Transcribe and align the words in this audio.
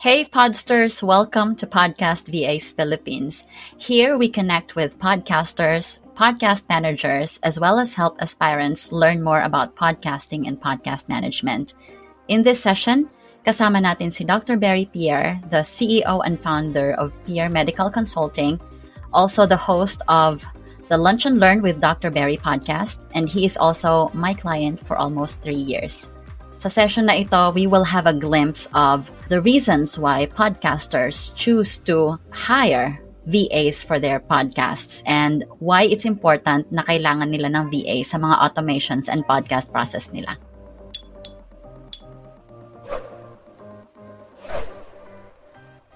Hey, 0.00 0.24
Podsters, 0.24 1.02
welcome 1.02 1.54
to 1.56 1.66
Podcast 1.66 2.32
VAs 2.32 2.72
Philippines. 2.72 3.44
Here 3.76 4.16
we 4.16 4.30
connect 4.30 4.74
with 4.74 4.98
podcasters, 4.98 6.00
podcast 6.16 6.64
managers, 6.70 7.38
as 7.42 7.60
well 7.60 7.78
as 7.78 7.92
help 7.92 8.16
aspirants 8.18 8.92
learn 8.92 9.22
more 9.22 9.42
about 9.42 9.76
podcasting 9.76 10.48
and 10.48 10.58
podcast 10.58 11.10
management. 11.10 11.74
In 12.28 12.42
this 12.42 12.62
session, 12.64 13.10
kasama 13.44 13.84
natin 13.84 14.08
si 14.08 14.24
Dr. 14.24 14.56
Barry 14.56 14.88
Pierre, 14.88 15.36
the 15.52 15.60
CEO 15.60 16.24
and 16.24 16.40
founder 16.40 16.96
of 16.96 17.12
Pierre 17.28 17.52
Medical 17.52 17.92
Consulting, 17.92 18.56
also 19.12 19.44
the 19.44 19.60
host 19.68 20.00
of 20.08 20.40
the 20.88 20.96
Lunch 20.96 21.28
and 21.28 21.36
Learn 21.36 21.60
with 21.60 21.76
Dr. 21.76 22.08
Barry 22.08 22.40
podcast, 22.40 23.04
and 23.12 23.28
he 23.28 23.44
is 23.44 23.60
also 23.60 24.08
my 24.16 24.32
client 24.32 24.80
for 24.80 24.96
almost 24.96 25.44
three 25.44 25.60
years. 25.60 26.08
Sa 26.60 26.68
session 26.68 27.08
na 27.08 27.16
ito, 27.16 27.56
we 27.56 27.64
will 27.64 27.88
have 27.88 28.04
a 28.04 28.12
glimpse 28.12 28.68
of 28.76 29.08
the 29.32 29.40
reasons 29.40 29.96
why 29.96 30.28
podcasters 30.28 31.32
choose 31.32 31.80
to 31.88 32.20
hire 32.28 33.00
VAs 33.24 33.80
for 33.80 33.96
their 33.96 34.20
podcasts 34.20 35.00
and 35.08 35.48
why 35.64 35.88
it's 35.88 36.04
important 36.04 36.68
na 36.68 36.84
kailangan 36.84 37.32
nila 37.32 37.48
ng 37.48 37.72
VA 37.72 38.04
sa 38.04 38.20
mga 38.20 38.36
automations 38.44 39.08
and 39.08 39.24
podcast 39.24 39.72
process 39.72 40.12
nila. 40.12 40.36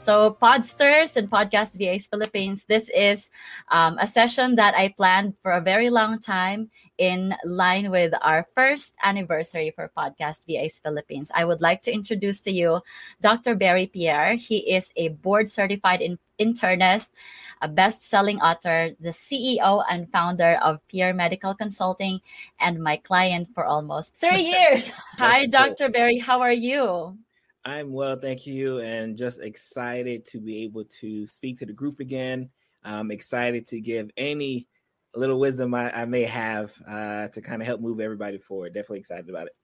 So, 0.05 0.37
Podsters 0.37 1.17
and 1.17 1.31
Podcast 1.31 1.81
VAs 1.81 2.07
Philippines, 2.07 2.67
this 2.69 2.91
is 2.93 3.31
um, 3.73 3.97
a 3.97 4.07
session 4.07 4.55
that 4.57 4.77
I 4.77 4.93
planned 4.93 5.33
for 5.41 5.53
a 5.53 5.65
very 5.65 5.89
long 5.89 6.21
time 6.21 6.69
in 6.99 7.35
line 7.43 7.91
with 7.91 8.12
our 8.21 8.45
first 8.55 8.97
anniversary 9.03 9.73
for 9.75 9.91
Podcast 9.97 10.45
VAs 10.45 10.79
Philippines. 10.79 11.33
I 11.35 11.47
would 11.47 11.62
like 11.62 11.81
to 11.89 11.91
introduce 11.91 12.43
to 12.43 12.53
you 12.53 12.83
Dr. 13.23 13.55
Barry 13.55 13.87
Pierre. 13.87 14.35
He 14.35 14.77
is 14.77 14.93
a 14.97 15.09
board 15.09 15.48
certified 15.48 16.03
in- 16.03 16.19
internist, 16.39 17.17
a 17.62 17.69
best 17.69 18.05
selling 18.05 18.43
author, 18.43 18.93
the 19.00 19.09
CEO 19.09 19.83
and 19.89 20.12
founder 20.12 20.61
of 20.61 20.87
Pierre 20.89 21.15
Medical 21.15 21.55
Consulting, 21.55 22.21
and 22.61 22.77
my 22.77 22.98
client 22.98 23.48
for 23.55 23.65
almost 23.65 24.17
three 24.21 24.53
years. 24.53 24.93
Hi, 25.17 25.47
Dr. 25.47 25.89
Barry. 25.89 26.19
How 26.19 26.43
are 26.43 26.53
you? 26.53 27.17
I'm 27.65 27.93
well, 27.93 28.17
thank 28.17 28.47
you, 28.47 28.81
and 28.81 29.17
just 29.17 29.41
excited 29.41 30.27
to 30.27 30.41
be 30.41 30.65
able 30.65 30.84
to 31.01 31.27
speak 31.27 31.59
to 31.59 31.67
the 31.67 31.73
group 31.73 32.01
again. 32.01 32.51
I'm 32.83 33.11
excited 33.11 33.67
to 33.69 33.81
give 33.81 34.11
any 34.17 34.69
little 35.15 35.41
wisdom 35.41 35.75
I, 35.75 36.03
I 36.03 36.05
may 36.05 36.25
have 36.25 36.75
uh, 36.87 37.29
to 37.29 37.41
kind 37.41 37.62
of 37.62 37.67
help 37.67 37.81
move 37.81 38.01
everybody 38.01 38.37
forward. 38.37 38.75
Definitely 38.75 38.98
excited 38.98 39.31
about 39.31 39.47
it. 39.47 39.55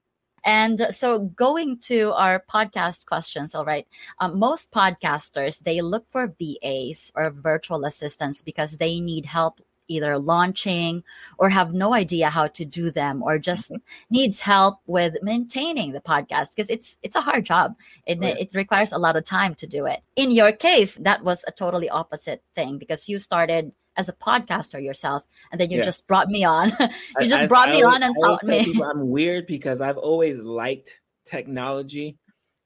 And 0.43 0.87
so, 0.89 1.19
going 1.19 1.77
to 1.81 2.13
our 2.13 2.43
podcast 2.51 3.05
questions, 3.05 3.53
all 3.53 3.65
right. 3.65 3.87
Um, 4.19 4.39
most 4.39 4.71
podcasters 4.71 5.59
they 5.59 5.81
look 5.81 6.09
for 6.09 6.33
VAs 6.39 7.11
or 7.15 7.29
virtual 7.29 7.85
assistants 7.85 8.41
because 8.41 8.77
they 8.77 8.99
need 8.99 9.27
help 9.27 9.61
either 9.91 10.17
launching 10.17 11.03
or 11.37 11.49
have 11.49 11.73
no 11.73 11.93
idea 11.93 12.29
how 12.29 12.47
to 12.47 12.65
do 12.65 12.89
them 12.89 13.21
or 13.23 13.37
just 13.37 13.71
mm-hmm. 13.71 13.81
needs 14.09 14.39
help 14.39 14.79
with 14.87 15.15
maintaining 15.21 15.91
the 15.91 16.01
podcast 16.01 16.55
because 16.55 16.69
it's 16.69 16.97
it's 17.03 17.15
a 17.15 17.21
hard 17.21 17.45
job 17.45 17.75
it, 18.05 18.19
right. 18.19 18.39
it 18.39 18.53
requires 18.55 18.91
a 18.91 18.97
lot 18.97 19.15
of 19.15 19.25
time 19.25 19.53
to 19.55 19.67
do 19.67 19.85
it 19.85 20.01
in 20.15 20.31
your 20.31 20.51
case 20.51 20.97
that 21.01 21.23
was 21.23 21.43
a 21.47 21.51
totally 21.51 21.89
opposite 21.89 22.43
thing 22.55 22.77
because 22.77 23.09
you 23.09 23.19
started 23.19 23.71
as 23.97 24.07
a 24.07 24.13
podcaster 24.13 24.81
yourself 24.81 25.23
and 25.51 25.59
then 25.59 25.69
you 25.69 25.77
yeah. 25.77 25.83
just 25.83 26.07
brought 26.07 26.29
me 26.29 26.43
on 26.43 26.69
you 27.19 27.27
just 27.27 27.43
I, 27.43 27.47
brought 27.47 27.69
I, 27.69 27.73
me 27.73 27.83
I 27.83 27.87
on 27.87 28.03
and 28.03 28.15
taught 28.21 28.43
me 28.43 28.63
people 28.63 28.83
i'm 28.83 29.09
weird 29.17 29.47
because 29.47 29.81
i've 29.81 29.97
always 29.97 30.39
liked 30.39 30.99
technology 31.25 32.17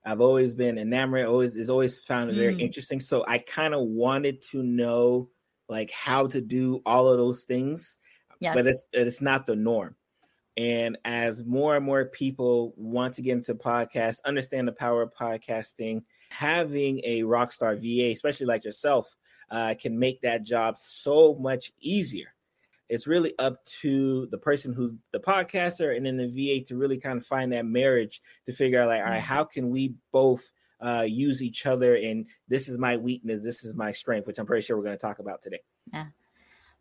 I've 0.06 0.22
always 0.22 0.54
been 0.54 0.78
enamored. 0.78 1.26
Always 1.26 1.56
is 1.56 1.70
always 1.70 1.98
found 1.98 2.30
it 2.30 2.36
very 2.36 2.56
mm. 2.56 2.62
interesting. 2.62 3.00
So 3.00 3.26
I 3.28 3.40
kind 3.40 3.74
of 3.74 3.82
wanted 3.82 4.42
to 4.52 4.62
know 4.62 5.30
like 5.70 5.92
how 5.92 6.28
to 6.28 6.42
do 6.42 6.82
all 6.86 7.08
of 7.08 7.18
those 7.18 7.44
things 7.44 8.00
yes. 8.40 8.56
but 8.56 8.68
it's 8.68 8.86
it's 8.94 9.22
not 9.22 9.46
the 9.46 9.56
norm 9.56 9.96
and 10.58 10.98
as 11.04 11.44
more 11.44 11.76
and 11.76 11.86
more 11.86 12.06
people 12.06 12.74
want 12.78 13.14
to 13.14 13.22
get 13.22 13.34
into 13.34 13.56
podcasts 13.56 14.20
understand 14.26 14.68
the 14.68 14.72
power 14.72 15.02
of 15.02 15.14
podcasting 15.14 16.02
having 16.30 17.02
a 17.04 17.24
rock 17.24 17.52
star 17.52 17.76
va 17.76 18.12
especially 18.12 18.46
like 18.46 18.64
yourself 18.64 19.16
uh, 19.52 19.76
can 19.80 19.98
make 19.98 20.20
that 20.22 20.44
job 20.44 20.78
so 20.78 21.36
much 21.36 21.72
easier 21.80 22.34
it's 22.90 23.08
really 23.08 23.34
up 23.40 23.64
to 23.66 24.28
the 24.28 24.38
person 24.38 24.74
who's 24.74 24.94
the 25.12 25.20
podcaster 25.20 25.96
and 25.96 26.06
then 26.06 26.18
the 26.18 26.28
va 26.28 26.64
to 26.66 26.78
really 26.78 27.00
kind 27.00 27.18
of 27.18 27.26
find 27.26 27.52
that 27.52 27.66
marriage 27.66 28.22
to 28.46 28.52
figure 28.52 28.82
out 28.82 28.88
like 28.88 29.02
all 29.02 29.08
right 29.08 29.20
mm-hmm. 29.20 29.34
how 29.34 29.44
can 29.44 29.70
we 29.70 29.94
both 30.12 30.52
uh, 30.86 31.02
use 31.02 31.42
each 31.42 31.66
other. 31.66 31.96
And 31.96 32.26
this 32.48 32.70
is 32.70 32.78
my 32.78 32.98
weakness. 32.98 33.42
This 33.42 33.64
is 33.64 33.74
my 33.74 33.92
strength, 33.92 34.28
which 34.28 34.40
I'm 34.40 34.46
pretty 34.46 34.66
sure 34.66 34.78
we're 34.78 34.84
going 34.84 34.98
to 34.98 35.02
talk 35.02 35.20
about 35.20 35.42
today. 35.42 35.62
Yeah. 35.92 36.06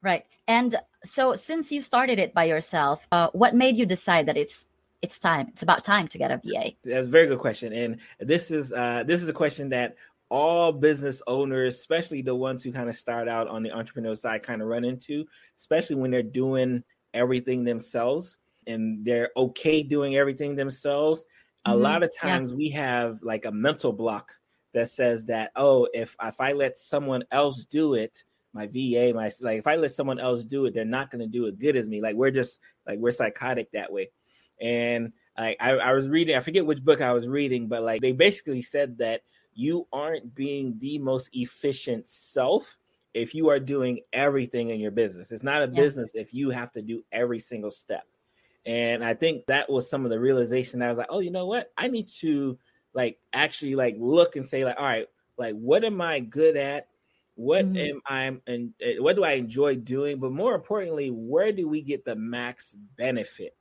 Right. 0.03 0.25
And 0.47 0.77
so, 1.03 1.35
since 1.35 1.73
you 1.73 1.81
started 1.81 2.19
it 2.19 2.35
by 2.35 2.45
yourself, 2.45 3.09
uh, 3.11 3.29
what 3.33 3.55
made 3.55 3.77
you 3.77 3.87
decide 3.87 4.27
that 4.27 4.37
it's 4.37 4.67
it's 5.01 5.19
time? 5.19 5.49
It's 5.49 5.63
about 5.63 5.83
time 5.83 6.09
to 6.09 6.19
get 6.19 6.31
a 6.31 6.41
VA. 6.45 6.73
That's 6.83 7.09
a 7.09 7.11
very 7.11 7.27
good 7.27 7.39
question, 7.39 7.73
and 7.73 7.99
this 8.21 8.51
is 8.51 8.71
uh, 8.71 9.05
this 9.07 9.23
is 9.23 9.29
a 9.31 9.33
question 9.33 9.71
that 9.71 9.97
all 10.31 10.73
business 10.73 11.23
owners, 11.27 11.77
especially 11.77 12.21
the 12.21 12.35
ones 12.35 12.63
who 12.63 12.73
kind 12.73 12.91
of 12.91 12.97
start 12.97 13.29
out 13.29 13.49
on 13.49 13.63
the 13.63 13.73
entrepreneur 13.73 14.15
side, 14.15 14.43
kind 14.43 14.61
of 14.61 14.69
run 14.69 14.85
into, 14.85 15.25
especially 15.59 15.97
when 15.97 16.11
they're 16.11 16.23
doing 16.23 16.83
everything 17.15 17.65
themselves 17.65 18.37
and 18.67 19.05
they're 19.05 19.31
okay 19.37 19.83
doing 19.83 20.17
everything 20.17 20.57
themselves 20.57 21.25
a 21.65 21.71
mm-hmm. 21.71 21.83
lot 21.83 22.03
of 22.03 22.15
times 22.15 22.51
yeah. 22.51 22.57
we 22.57 22.69
have 22.71 23.19
like 23.23 23.45
a 23.45 23.53
mental 23.53 23.93
block 23.93 24.33
that 24.73 24.91
says 24.91 25.25
that 25.27 25.51
oh 25.57 25.89
if 25.95 26.17
if 26.23 26.41
i 26.41 26.53
let 26.53 26.77
someone 26.77 27.25
else 27.31 27.65
do 27.65 27.95
it 27.95 28.25
my 28.53 28.67
va 28.67 29.13
my 29.15 29.31
like 29.41 29.59
if 29.59 29.67
i 29.67 29.75
let 29.75 29.93
someone 29.93 30.19
else 30.19 30.45
do 30.45 30.67
it 30.67 30.75
they're 30.75 30.85
not 30.85 31.11
going 31.11 31.21
to 31.21 31.27
do 31.27 31.47
it 31.47 31.59
good 31.59 31.77
as 31.77 31.89
me 31.89 32.01
like 32.01 32.17
we're 32.17 32.31
just 32.31 32.61
like 32.87 32.99
we're 32.99 33.11
psychotic 33.11 33.71
that 33.73 33.93
way 33.93 34.11
and 34.61 35.13
I, 35.37 35.57
I 35.59 35.71
i 35.73 35.93
was 35.93 36.09
reading 36.09 36.37
i 36.37 36.41
forget 36.41 36.67
which 36.67 36.85
book 36.85 37.01
i 37.01 37.13
was 37.13 37.27
reading 37.27 37.69
but 37.69 37.83
like 37.83 38.03
they 38.03 38.13
basically 38.13 38.63
said 38.63 38.99
that 38.99 39.23
you 39.55 39.87
aren't 39.93 40.35
being 40.35 40.77
the 40.79 40.99
most 40.99 41.31
efficient 41.33 42.09
self 42.09 42.77
if 43.15 43.35
you 43.35 43.49
are 43.49 43.61
doing 43.61 44.01
everything 44.13 44.71
in 44.71 44.81
your 44.81 44.91
business 44.91 45.33
it's 45.33 45.43
not 45.43 45.63
a 45.63 45.71
yeah. 45.73 45.81
business 45.81 46.15
if 46.15 46.35
you 46.35 46.51
have 46.51 46.71
to 46.73 46.83
do 46.83 47.03
every 47.13 47.39
single 47.39 47.71
step 47.71 48.05
and 48.67 49.05
I 49.05 49.15
think 49.15 49.47
that 49.47 49.71
was 49.71 49.89
some 49.89 50.05
of 50.05 50.11
the 50.11 50.21
realization 50.21 50.83
I 50.83 50.89
was 50.89 50.99
like, 50.99 51.09
oh, 51.11 51.21
you 51.21 51.31
know 51.31 51.47
what? 51.47 51.73
I 51.77 51.89
need 51.89 52.09
to 52.21 52.59
like 52.95 53.19
actually 53.33 53.75
like 53.75 53.97
look 53.99 54.37
and 54.37 54.47
say 54.47 54.65
like, 54.65 54.77
all 54.79 54.85
right, 54.85 55.07
like 55.37 55.55
what 55.55 55.85
am 55.85 56.01
I 56.01 56.21
good 56.21 56.57
at? 56.57 56.89
What 57.35 57.67
mm-hmm. 57.67 57.77
am 57.77 58.01
I 58.07 58.51
and 58.51 58.73
what 58.99 59.17
do 59.17 59.25
I 59.25 59.33
enjoy 59.33 59.77
doing? 59.77 60.19
But 60.19 60.33
more 60.33 60.55
importantly, 60.55 61.11
where 61.11 61.53
do 61.53 61.69
we 61.69 61.83
get 61.83 62.05
the 62.05 62.15
max 62.15 62.77
benefit 62.97 63.57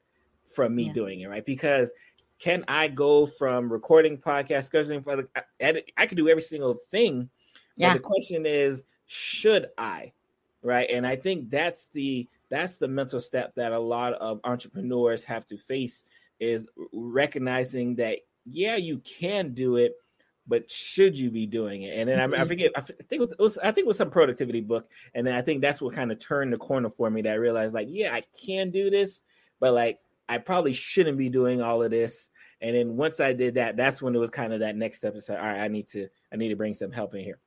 from 0.46 0.76
me 0.76 0.84
yeah. 0.84 0.94
doing 0.94 1.22
it? 1.22 1.28
Right? 1.28 1.46
Because 1.46 1.92
can 2.40 2.64
I 2.68 2.88
go 2.88 3.26
from 3.26 3.72
recording 3.72 4.18
podcast, 4.18 4.70
scheduling 4.70 5.04
for 5.04 5.16
the 5.16 5.28
edit, 5.60 5.92
I 5.98 6.06
could 6.06 6.18
do 6.18 6.30
every 6.30 6.42
single 6.42 6.76
thing. 6.92 7.30
Yeah. 7.76 7.94
the 7.94 8.00
question 8.00 8.46
is, 8.46 8.84
should 9.08 9.68
I? 9.78 10.14
Right. 10.62 10.90
And 10.90 11.06
I 11.06 11.16
think 11.16 11.50
that's 11.50 11.88
the 11.88 12.28
that's 12.54 12.78
the 12.78 12.88
mental 12.88 13.20
step 13.20 13.54
that 13.56 13.72
a 13.72 13.80
lot 13.80 14.14
of 14.14 14.40
entrepreneurs 14.44 15.24
have 15.24 15.46
to 15.48 15.58
face 15.58 16.04
is 16.40 16.68
recognizing 16.94 17.96
that 17.96 18.20
yeah 18.46 18.76
you 18.76 19.00
can 19.00 19.54
do 19.54 19.78
it 19.78 19.94
but 20.46 20.70
should 20.70 21.18
you 21.18 21.32
be 21.32 21.46
doing 21.46 21.84
it? 21.84 21.98
And 21.98 22.10
then 22.10 22.20
I, 22.20 22.24
I 22.24 22.28
mm-hmm. 22.28 22.48
forget 22.48 22.72
i 22.76 22.82
think 22.82 23.32
it 23.32 23.40
was 23.40 23.58
i 23.60 23.72
think 23.72 23.86
it 23.86 23.88
was 23.88 23.98
some 23.98 24.12
productivity 24.12 24.62
book 24.62 24.90
and 25.16 25.26
then 25.26 25.36
i 25.36 25.42
think 25.42 25.62
that's 25.62 25.82
what 25.82 25.94
kind 25.94 26.12
of 26.12 26.20
turned 26.20 26.52
the 26.52 26.58
corner 26.58 26.90
for 26.90 27.10
me 27.10 27.22
that 27.22 27.32
i 27.32 27.36
realized 27.36 27.74
like 27.74 27.88
yeah 27.90 28.14
i 28.14 28.22
can 28.46 28.70
do 28.70 28.90
this 28.90 29.22
but 29.60 29.74
like 29.74 30.00
i 30.28 30.38
probably 30.38 30.74
shouldn't 30.74 31.18
be 31.18 31.30
doing 31.30 31.62
all 31.62 31.82
of 31.82 31.92
this. 31.92 32.30
And 32.62 32.76
then 32.76 32.96
once 32.96 33.20
i 33.20 33.34
did 33.34 33.56
that 33.56 33.78
that's 33.78 34.02
when 34.02 34.16
it 34.16 34.20
was 34.20 34.30
kind 34.30 34.54
of 34.54 34.60
that 34.60 34.76
next 34.76 35.00
step. 35.00 35.14
And 35.14 35.24
said 35.24 35.40
all 35.40 35.46
right 35.46 35.62
i 35.62 35.68
need 35.68 35.88
to 35.90 36.08
i 36.32 36.36
need 36.36 36.50
to 36.50 36.56
bring 36.56 36.74
some 36.74 36.92
help 36.92 37.16
in 37.16 37.24
here 37.24 37.40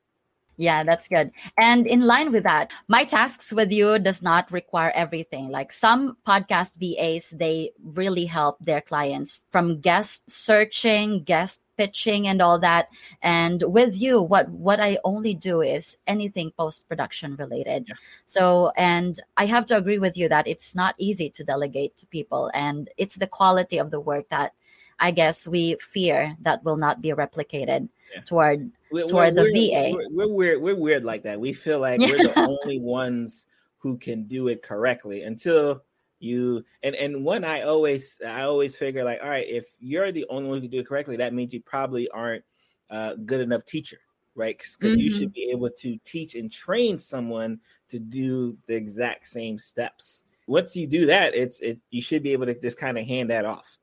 yeah, 0.57 0.85
that's 0.85 1.09
good. 1.09 1.31
And 1.59 1.87
in 1.87 2.01
line 2.03 2.33
with 2.33 2.45
that, 2.45 2.73
my 2.89 3.05
tasks 3.05 3.53
with 3.53 3.71
you 3.71 3.99
does 3.99 4.23
not 4.23 4.51
require 4.51 4.91
everything. 4.95 5.51
Like 5.51 5.71
some 5.71 6.17
podcast 6.27 6.77
VAs, 6.77 7.31
they 7.31 7.73
really 7.85 8.25
help 8.25 8.57
their 8.61 8.81
clients 8.81 9.41
from 9.51 9.81
guest 9.81 10.31
searching, 10.31 11.25
guest 11.25 11.61
pitching 11.77 12.27
and 12.27 12.41
all 12.41 12.59
that. 12.61 12.89
And 13.21 13.63
with 13.67 14.01
you, 14.01 14.23
what 14.23 14.49
what 14.49 14.81
I 14.81 14.99
only 15.05 15.35
do 15.35 15.61
is 15.61 15.99
anything 16.07 16.53
post 16.59 16.89
production 16.89 17.37
related. 17.37 17.87
Yeah. 17.89 17.95
So 18.25 18.73
and 18.77 19.21
I 19.37 19.47
have 19.47 19.67
to 19.67 19.77
agree 19.77 19.99
with 19.99 20.17
you 20.17 20.29
that 20.31 20.49
it's 20.49 20.75
not 20.75 20.95
easy 20.99 21.29
to 21.31 21.45
delegate 21.45 21.97
to 21.99 22.07
people 22.07 22.51
and 22.55 22.89
it's 22.97 23.17
the 23.17 23.27
quality 23.27 23.79
of 23.79 23.91
the 23.91 24.01
work 24.01 24.29
that 24.31 24.53
I 24.99 25.11
guess 25.11 25.47
we 25.47 25.77
fear 25.81 26.37
that 26.41 26.65
will 26.65 26.79
not 26.79 27.03
be 27.03 27.11
replicated 27.11 27.91
yeah. 28.15 28.23
toward 28.23 28.71
we're, 28.91 29.07
toward 29.07 29.35
we're, 29.35 29.53
the 29.53 29.71
VA. 29.71 29.93
We're, 29.95 30.27
we're, 30.27 30.35
weird. 30.35 30.63
We're 30.63 30.77
weird 30.77 31.05
like 31.05 31.23
that. 31.25 31.39
We 31.39 31.53
feel 31.53 31.81
like 31.81 32.01
we're 32.01 32.19
the 32.19 32.39
only 32.65 32.81
ones 32.81 33.47
who 33.79 33.97
can 33.99 34.25
do 34.25 34.49
it 34.49 34.63
correctly 34.63 35.23
until 35.23 35.83
you 36.19 36.65
and 36.83 36.95
and 36.95 37.25
one 37.25 37.45
I 37.45 37.63
always 37.63 38.19
I 38.27 38.43
always 38.43 38.75
figure 38.75 39.05
like 39.05 39.21
all 39.23 39.29
right 39.29 39.47
if 39.47 39.67
you're 39.81 40.11
the 40.13 40.25
only 40.31 40.49
one 40.49 40.57
who 40.57 40.63
can 40.63 40.71
do 40.71 40.79
it 40.79 40.87
correctly 40.87 41.17
that 41.19 41.35
means 41.35 41.53
you 41.53 41.61
probably 41.61 42.09
aren't 42.09 42.43
a 42.91 43.17
good 43.17 43.41
enough 43.41 43.65
teacher, 43.65 43.99
right? 44.35 44.57
Because 44.57 44.77
mm-hmm. 44.79 45.01
you 45.01 45.11
should 45.11 45.29
mm-hmm. 45.29 45.49
be 45.49 45.51
able 45.51 45.71
to 45.71 45.97
teach 46.05 46.35
and 46.35 46.51
train 46.51 46.99
someone 46.99 47.61
to 47.89 47.99
do 47.99 48.57
the 48.67 48.75
exact 48.75 49.27
same 49.27 49.59
steps. 49.59 50.25
Once 50.47 50.77
you 50.77 50.87
do 50.87 51.07
that, 51.07 51.35
it's 51.35 51.61
it 51.61 51.79
you 51.91 52.01
should 52.01 52.23
be 52.23 52.33
able 52.33 52.47
to 52.47 52.59
just 52.61 52.79
kind 52.79 52.99
of 52.99 53.07
hand 53.07 53.31
that 53.31 53.45
off. 53.45 53.79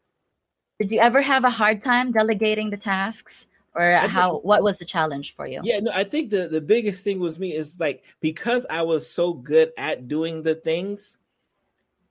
Did 0.80 0.92
you 0.92 1.00
ever 1.00 1.22
have 1.22 1.44
a 1.44 1.50
hard 1.50 1.82
time 1.82 2.12
delegating 2.12 2.70
the 2.70 2.78
tasks? 2.78 3.48
Or 3.76 4.00
think, 4.00 4.12
how 4.12 4.38
what 4.40 4.62
was 4.62 4.78
the 4.78 4.86
challenge 4.86 5.36
for 5.36 5.48
you? 5.48 5.62
Yeah, 5.64 5.80
no, 5.80 5.92
I 5.94 6.04
think 6.04 6.30
the, 6.30 6.48
the 6.48 6.62
biggest 6.62 7.04
thing 7.04 7.20
was 7.20 7.40
me 7.40 7.56
is 7.56 7.80
like 7.80 8.04
because 8.22 8.66
I 8.70 8.84
was 8.84 9.10
so 9.10 9.34
good 9.34 9.72
at 9.78 10.08
doing 10.08 10.44
the 10.44 10.56
things, 10.56 11.18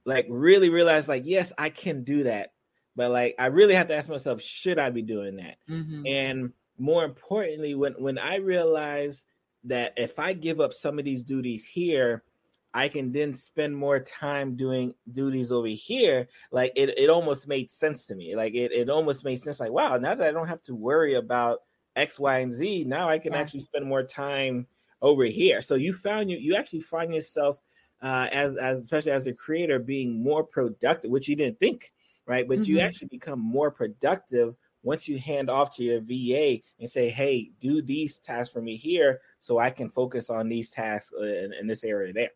like 0.05 0.27
really 0.29 0.71
realized 0.71 1.09
like 1.09 1.23
yes, 1.25 1.53
I 1.57 1.71
can 1.71 2.03
do 2.03 2.25
that. 2.25 2.53
But 2.97 3.11
like 3.11 3.37
I 3.39 3.47
really 3.47 3.75
have 3.75 3.89
to 3.89 3.95
ask 3.95 4.09
myself, 4.09 4.43
should 4.43 4.79
I 4.79 4.91
be 4.91 5.03
doing 5.03 5.37
that? 5.37 5.57
Mm-hmm. 5.71 6.07
And 6.07 6.53
more 6.79 7.05
importantly, 7.05 7.75
when 7.75 7.93
when 7.95 8.19
I 8.19 8.37
realized 8.37 9.27
that 9.65 9.93
if 9.97 10.19
I 10.19 10.33
give 10.33 10.61
up 10.61 10.75
some 10.75 10.99
of 10.99 11.05
these 11.05 11.23
duties 11.23 11.65
here, 11.65 12.25
I 12.75 12.89
can 12.89 13.13
then 13.13 13.35
spend 13.35 13.77
more 13.77 14.01
time 14.01 14.57
doing 14.57 14.95
duties 15.13 15.53
over 15.53 15.69
here. 15.69 16.29
Like 16.51 16.73
it, 16.75 16.99
it 16.99 17.11
almost 17.11 17.47
made 17.47 17.71
sense 17.71 18.07
to 18.07 18.15
me. 18.15 18.35
Like 18.35 18.55
it, 18.55 18.73
it 18.73 18.89
almost 18.89 19.25
made 19.25 19.41
sense. 19.41 19.61
Like, 19.61 19.73
wow, 19.73 19.97
now 19.99 20.15
that 20.15 20.27
I 20.27 20.33
don't 20.33 20.49
have 20.49 20.63
to 20.63 20.75
worry 20.75 21.15
about 21.15 21.61
X, 21.97 22.19
Y, 22.19 22.39
and 22.39 22.53
Z, 22.53 22.85
now 22.85 23.09
I 23.09 23.19
can 23.19 23.33
yeah. 23.33 23.41
actually 23.41 23.61
spend 23.61 23.85
more 23.87 24.03
time 24.03 24.67
over 25.03 25.25
here. 25.25 25.61
So 25.61 25.75
you 25.75 25.93
found 25.93 26.31
you 26.31 26.39
you 26.39 26.55
actually 26.55 26.81
find 26.81 27.13
yourself 27.13 27.61
uh, 28.01 28.29
as 28.33 28.57
as 28.57 28.79
especially 28.79 29.13
as 29.13 29.25
the 29.25 29.35
creator 29.35 29.79
being 29.79 30.23
more 30.23 30.45
productive, 30.45 31.11
which 31.11 31.29
you 31.29 31.37
didn't 31.37 31.61
think, 31.61 31.93
right? 32.27 32.49
But 32.49 32.61
mm-hmm. 32.61 32.73
you 32.73 32.81
actually 32.81 33.09
become 33.09 33.39
more 33.39 33.71
productive 33.71 34.57
once 34.83 35.07
you 35.07 35.19
hand 35.19 35.49
off 35.49 35.77
to 35.77 35.85
your 35.85 36.01
VA 36.01 36.63
and 36.81 36.91
say, 36.91 37.11
"Hey, 37.11 37.51
do 37.61 37.83
these 37.83 38.19
tasks 38.19 38.53
for 38.53 38.63
me 38.63 38.77
here, 38.77 39.21
so 39.41 39.59
I 39.59 39.71
can 39.71 39.91
focus 39.91 40.31
on 40.31 40.49
these 40.49 40.71
tasks 40.71 41.13
uh, 41.21 41.25
in, 41.25 41.53
in 41.53 41.67
this 41.67 41.85
area 41.85 42.13
there." 42.13 42.31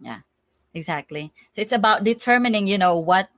Yeah 0.00 0.20
exactly 0.74 1.32
so 1.52 1.60
it's 1.60 1.72
about 1.72 2.04
determining 2.04 2.66
you 2.66 2.78
know 2.78 2.96
what 2.96 3.28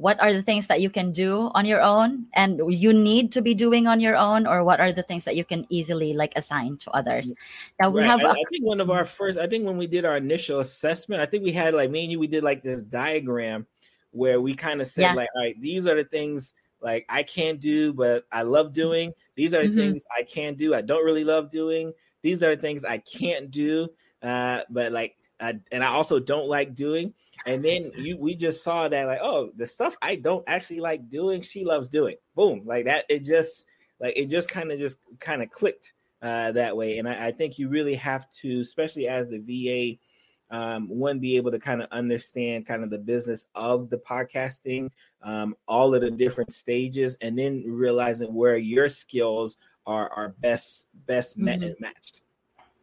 what 0.00 0.18
are 0.18 0.32
the 0.32 0.42
things 0.42 0.66
that 0.66 0.80
you 0.80 0.88
can 0.88 1.12
do 1.12 1.50
on 1.54 1.66
your 1.66 1.82
own 1.82 2.24
and 2.32 2.58
you 2.68 2.90
need 2.90 3.30
to 3.30 3.42
be 3.42 3.52
doing 3.52 3.86
on 3.86 4.00
your 4.00 4.16
own 4.16 4.46
or 4.46 4.64
what 4.64 4.80
are 4.80 4.92
the 4.92 5.02
things 5.02 5.24
that 5.24 5.36
you 5.36 5.44
can 5.44 5.66
easily 5.68 6.14
like 6.14 6.32
assign 6.36 6.78
to 6.78 6.90
others 6.92 7.32
now 7.78 7.90
we 7.90 8.00
right. 8.00 8.06
have 8.06 8.20
I, 8.20 8.30
I 8.30 8.42
think 8.50 8.64
one 8.64 8.80
of 8.80 8.90
our 8.90 9.04
first 9.04 9.38
i 9.38 9.46
think 9.46 9.66
when 9.66 9.76
we 9.76 9.86
did 9.86 10.06
our 10.06 10.16
initial 10.16 10.60
assessment 10.60 11.20
i 11.20 11.26
think 11.26 11.44
we 11.44 11.52
had 11.52 11.74
like 11.74 11.90
me 11.90 12.04
and 12.04 12.12
you 12.12 12.18
we 12.18 12.26
did 12.26 12.42
like 12.42 12.62
this 12.62 12.82
diagram 12.82 13.66
where 14.12 14.40
we 14.40 14.54
kind 14.54 14.80
of 14.80 14.88
said 14.88 15.02
yeah. 15.02 15.12
like 15.12 15.28
all 15.34 15.42
right 15.42 15.60
these 15.60 15.86
are 15.86 15.96
the 15.96 16.04
things 16.04 16.54
like 16.80 17.04
i 17.10 17.22
can't 17.22 17.60
do 17.60 17.92
but 17.92 18.24
i 18.32 18.40
love 18.40 18.72
doing 18.72 19.12
these 19.34 19.52
are 19.52 19.62
the 19.62 19.68
mm-hmm. 19.68 19.78
things 19.78 20.04
i 20.18 20.22
can 20.22 20.54
do 20.54 20.74
i 20.74 20.80
don't 20.80 21.04
really 21.04 21.24
love 21.24 21.50
doing 21.50 21.92
these 22.22 22.42
are 22.42 22.56
the 22.56 22.62
things 22.62 22.84
i 22.84 22.96
can't 22.96 23.50
do 23.50 23.86
uh, 24.22 24.62
but 24.70 24.92
like 24.92 25.16
I, 25.40 25.58
and 25.72 25.82
I 25.82 25.88
also 25.88 26.18
don't 26.18 26.48
like 26.48 26.74
doing. 26.74 27.14
And 27.46 27.64
then 27.64 27.90
you 27.96 28.18
we 28.18 28.34
just 28.34 28.62
saw 28.62 28.88
that 28.88 29.06
like, 29.06 29.20
oh, 29.22 29.50
the 29.56 29.66
stuff 29.66 29.96
I 30.02 30.16
don't 30.16 30.44
actually 30.46 30.80
like 30.80 31.08
doing, 31.08 31.40
she 31.40 31.64
loves 31.64 31.88
doing. 31.88 32.16
Boom, 32.34 32.62
like 32.66 32.84
that. 32.84 33.06
It 33.08 33.24
just 33.24 33.66
like 33.98 34.16
it 34.16 34.26
just 34.26 34.50
kind 34.50 34.70
of 34.70 34.78
just 34.78 34.98
kind 35.20 35.42
of 35.42 35.50
clicked 35.50 35.92
uh, 36.22 36.52
that 36.52 36.76
way. 36.76 36.98
And 36.98 37.08
I, 37.08 37.28
I, 37.28 37.32
think 37.32 37.58
you 37.58 37.68
really 37.68 37.94
have 37.94 38.28
to, 38.40 38.60
especially 38.60 39.08
as 39.08 39.30
the 39.30 39.38
VA, 39.38 40.54
um, 40.54 40.88
one 40.88 41.18
be 41.18 41.36
able 41.36 41.50
to 41.50 41.58
kind 41.58 41.80
of 41.80 41.88
understand 41.92 42.66
kind 42.66 42.84
of 42.84 42.90
the 42.90 42.98
business 42.98 43.46
of 43.54 43.88
the 43.88 43.98
podcasting, 43.98 44.90
um, 45.22 45.54
all 45.66 45.94
of 45.94 46.02
the 46.02 46.10
different 46.10 46.52
stages, 46.52 47.16
and 47.20 47.38
then 47.38 47.64
realizing 47.66 48.34
where 48.34 48.58
your 48.58 48.88
skills 48.88 49.56
are 49.86 50.10
are 50.10 50.34
best 50.40 50.88
best 51.06 51.38
met 51.38 51.60
mm-hmm. 51.60 51.68
and 51.68 51.76
matched. 51.80 52.20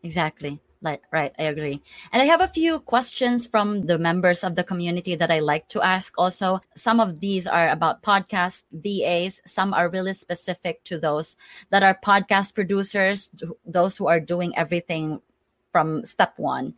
Exactly. 0.03 0.59
Like, 0.81 1.01
right, 1.11 1.33
I 1.39 1.43
agree. 1.43 1.81
And 2.11 2.21
I 2.21 2.25
have 2.25 2.41
a 2.41 2.47
few 2.47 2.79
questions 2.79 3.47
from 3.47 3.87
the 3.87 3.97
members 3.97 4.43
of 4.43 4.55
the 4.55 4.63
community 4.63 5.15
that 5.15 5.31
I 5.31 5.39
like 5.39 5.67
to 5.69 5.81
ask 5.81 6.13
also. 6.17 6.61
Some 6.75 6.99
of 6.99 7.19
these 7.19 7.47
are 7.47 7.69
about 7.69 8.03
podcast 8.03 8.63
VAs, 8.71 9.41
some 9.45 9.73
are 9.73 9.89
really 9.89 10.13
specific 10.13 10.83
to 10.85 10.99
those 10.99 11.35
that 11.71 11.81
are 11.81 11.97
podcast 12.03 12.53
producers, 12.53 13.31
those 13.65 13.97
who 13.97 14.07
are 14.07 14.19
doing 14.19 14.55
everything 14.55 15.19
from 15.71 16.05
step 16.05 16.33
one 16.37 16.75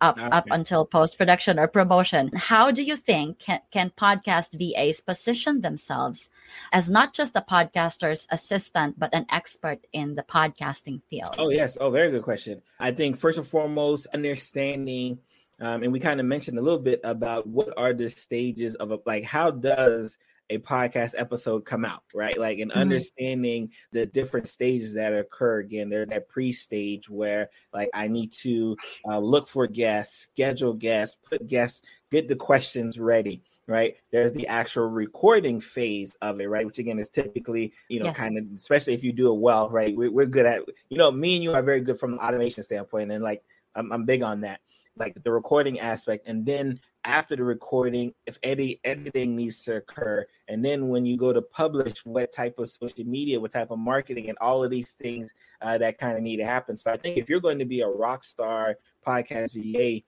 up 0.00 0.18
okay. 0.18 0.28
up 0.28 0.46
until 0.50 0.84
post 0.84 1.18
production 1.18 1.58
or 1.58 1.66
promotion. 1.66 2.30
How 2.34 2.70
do 2.70 2.82
you 2.82 2.96
think 2.96 3.40
can, 3.40 3.60
can 3.70 3.90
podcast 3.90 4.58
VAs 4.58 5.00
position 5.00 5.60
themselves 5.60 6.30
as 6.72 6.90
not 6.90 7.14
just 7.14 7.36
a 7.36 7.40
podcaster's 7.40 8.26
assistant, 8.30 8.98
but 8.98 9.14
an 9.14 9.26
expert 9.30 9.86
in 9.92 10.14
the 10.14 10.22
podcasting 10.22 11.02
field? 11.10 11.34
Oh 11.38 11.50
yes, 11.50 11.76
oh 11.80 11.90
very 11.90 12.10
good 12.10 12.22
question. 12.22 12.62
I 12.78 12.92
think 12.92 13.16
first 13.16 13.38
and 13.38 13.46
foremost, 13.46 14.06
understanding. 14.14 15.18
Um, 15.60 15.82
and 15.82 15.92
we 15.92 15.98
kind 15.98 16.20
of 16.20 16.26
mentioned 16.26 16.58
a 16.58 16.62
little 16.62 16.78
bit 16.78 17.00
about 17.02 17.46
what 17.46 17.74
are 17.76 17.92
the 17.92 18.08
stages 18.08 18.76
of 18.76 18.92
a, 18.92 19.00
like 19.06 19.24
how 19.24 19.50
does 19.50 20.16
a 20.50 20.58
podcast 20.58 21.14
episode 21.16 21.64
come 21.64 21.84
out, 21.84 22.02
right? 22.14 22.38
Like 22.38 22.58
in 22.58 22.68
mm-hmm. 22.68 22.78
understanding 22.78 23.70
the 23.92 24.06
different 24.06 24.46
stages 24.46 24.94
that 24.94 25.14
occur. 25.14 25.60
Again, 25.60 25.88
there's 25.88 26.08
that 26.08 26.28
pre-stage 26.28 27.08
where 27.08 27.50
like 27.72 27.90
I 27.94 28.08
need 28.08 28.32
to 28.32 28.76
uh, 29.08 29.18
look 29.18 29.48
for 29.48 29.66
guests, 29.66 30.22
schedule 30.22 30.74
guests, 30.74 31.16
put 31.28 31.46
guests, 31.46 31.82
get 32.10 32.28
the 32.28 32.36
questions 32.36 32.98
ready. 32.98 33.42
Right. 33.66 33.96
There's 34.10 34.32
the 34.32 34.46
actual 34.46 34.86
recording 34.86 35.60
phase 35.60 36.16
of 36.22 36.40
it, 36.40 36.48
right? 36.48 36.64
Which 36.64 36.78
again 36.78 36.98
is 36.98 37.10
typically, 37.10 37.74
you 37.88 38.00
know, 38.00 38.06
yes. 38.06 38.16
kind 38.16 38.38
of, 38.38 38.44
especially 38.56 38.94
if 38.94 39.04
you 39.04 39.12
do 39.12 39.30
it 39.30 39.38
well, 39.38 39.68
right? 39.68 39.94
We're, 39.94 40.10
we're 40.10 40.24
good 40.24 40.46
at, 40.46 40.62
you 40.88 40.96
know, 40.96 41.10
me 41.10 41.34
and 41.34 41.44
you 41.44 41.52
are 41.52 41.62
very 41.62 41.82
good 41.82 42.00
from 42.00 42.14
an 42.14 42.18
automation 42.18 42.62
standpoint. 42.62 43.12
And 43.12 43.22
like, 43.22 43.44
I'm, 43.74 43.92
I'm 43.92 44.06
big 44.06 44.22
on 44.22 44.40
that 44.40 44.60
like 44.98 45.22
the 45.22 45.32
recording 45.32 45.78
aspect 45.80 46.26
and 46.26 46.44
then 46.44 46.78
after 47.04 47.36
the 47.36 47.44
recording 47.44 48.12
if 48.26 48.38
any 48.42 48.80
editing 48.84 49.36
needs 49.36 49.64
to 49.64 49.76
occur 49.76 50.26
and 50.48 50.64
then 50.64 50.88
when 50.88 51.06
you 51.06 51.16
go 51.16 51.32
to 51.32 51.42
publish 51.42 52.04
what 52.04 52.32
type 52.32 52.58
of 52.58 52.68
social 52.68 53.04
media 53.04 53.38
what 53.38 53.52
type 53.52 53.70
of 53.70 53.78
marketing 53.78 54.28
and 54.28 54.38
all 54.40 54.62
of 54.64 54.70
these 54.70 54.92
things 54.92 55.32
uh, 55.62 55.78
that 55.78 55.98
kind 55.98 56.16
of 56.16 56.22
need 56.22 56.36
to 56.36 56.44
happen. 56.44 56.76
So 56.76 56.90
i 56.90 56.96
think 56.96 57.16
if 57.16 57.28
you're 57.28 57.40
going 57.40 57.58
to 57.58 57.64
be 57.64 57.80
a 57.80 57.88
rock 57.88 58.24
star 58.24 58.76
podcast 59.06 59.54
va 59.54 60.02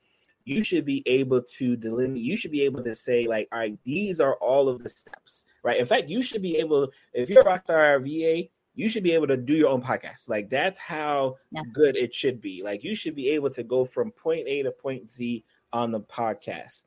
you 0.44 0.64
should 0.64 0.84
be 0.84 1.02
able 1.06 1.43
to 1.43 1.76
delineate 1.76 2.25
you 2.25 2.36
should 2.36 2.50
be 2.50 2.62
able 2.62 2.82
to 2.82 2.94
say 2.94 3.26
like 3.26 3.48
all 3.52 3.58
right 3.58 3.78
these 3.84 4.20
are 4.20 4.34
all 4.36 4.69
of 4.69 4.82
the 4.82 4.88
steps 4.88 5.44
right? 5.62 5.78
In 5.78 5.86
fact 5.86 6.08
you 6.08 6.22
should 6.22 6.43
be 6.43 6.56
able 6.56 6.88
if 7.12 7.28
you're 7.28 7.43
a 7.43 7.44
rock 7.44 7.64
star 7.64 7.98
va 7.98 8.44
you 8.75 8.88
should 8.88 9.02
be 9.02 9.12
able 9.12 9.26
to 9.26 9.37
do 9.37 9.55
your 9.55 9.69
own 9.69 9.82
podcast. 9.82 10.28
Like 10.28 10.49
that's 10.49 10.78
how 10.78 11.37
yeah. 11.50 11.62
good 11.72 11.96
it 11.96 12.14
should 12.14 12.40
be. 12.40 12.62
Like 12.64 12.84
you 12.84 12.94
should 12.94 13.15
be 13.15 13.31
able 13.31 13.50
to 13.50 13.62
go 13.62 13.84
from 13.84 14.10
point 14.12 14.46
A 14.46 14.62
to 14.62 14.70
point 14.70 15.10
Z 15.10 15.44
on 15.72 15.91
the 15.91 16.00
podcast 16.00 16.84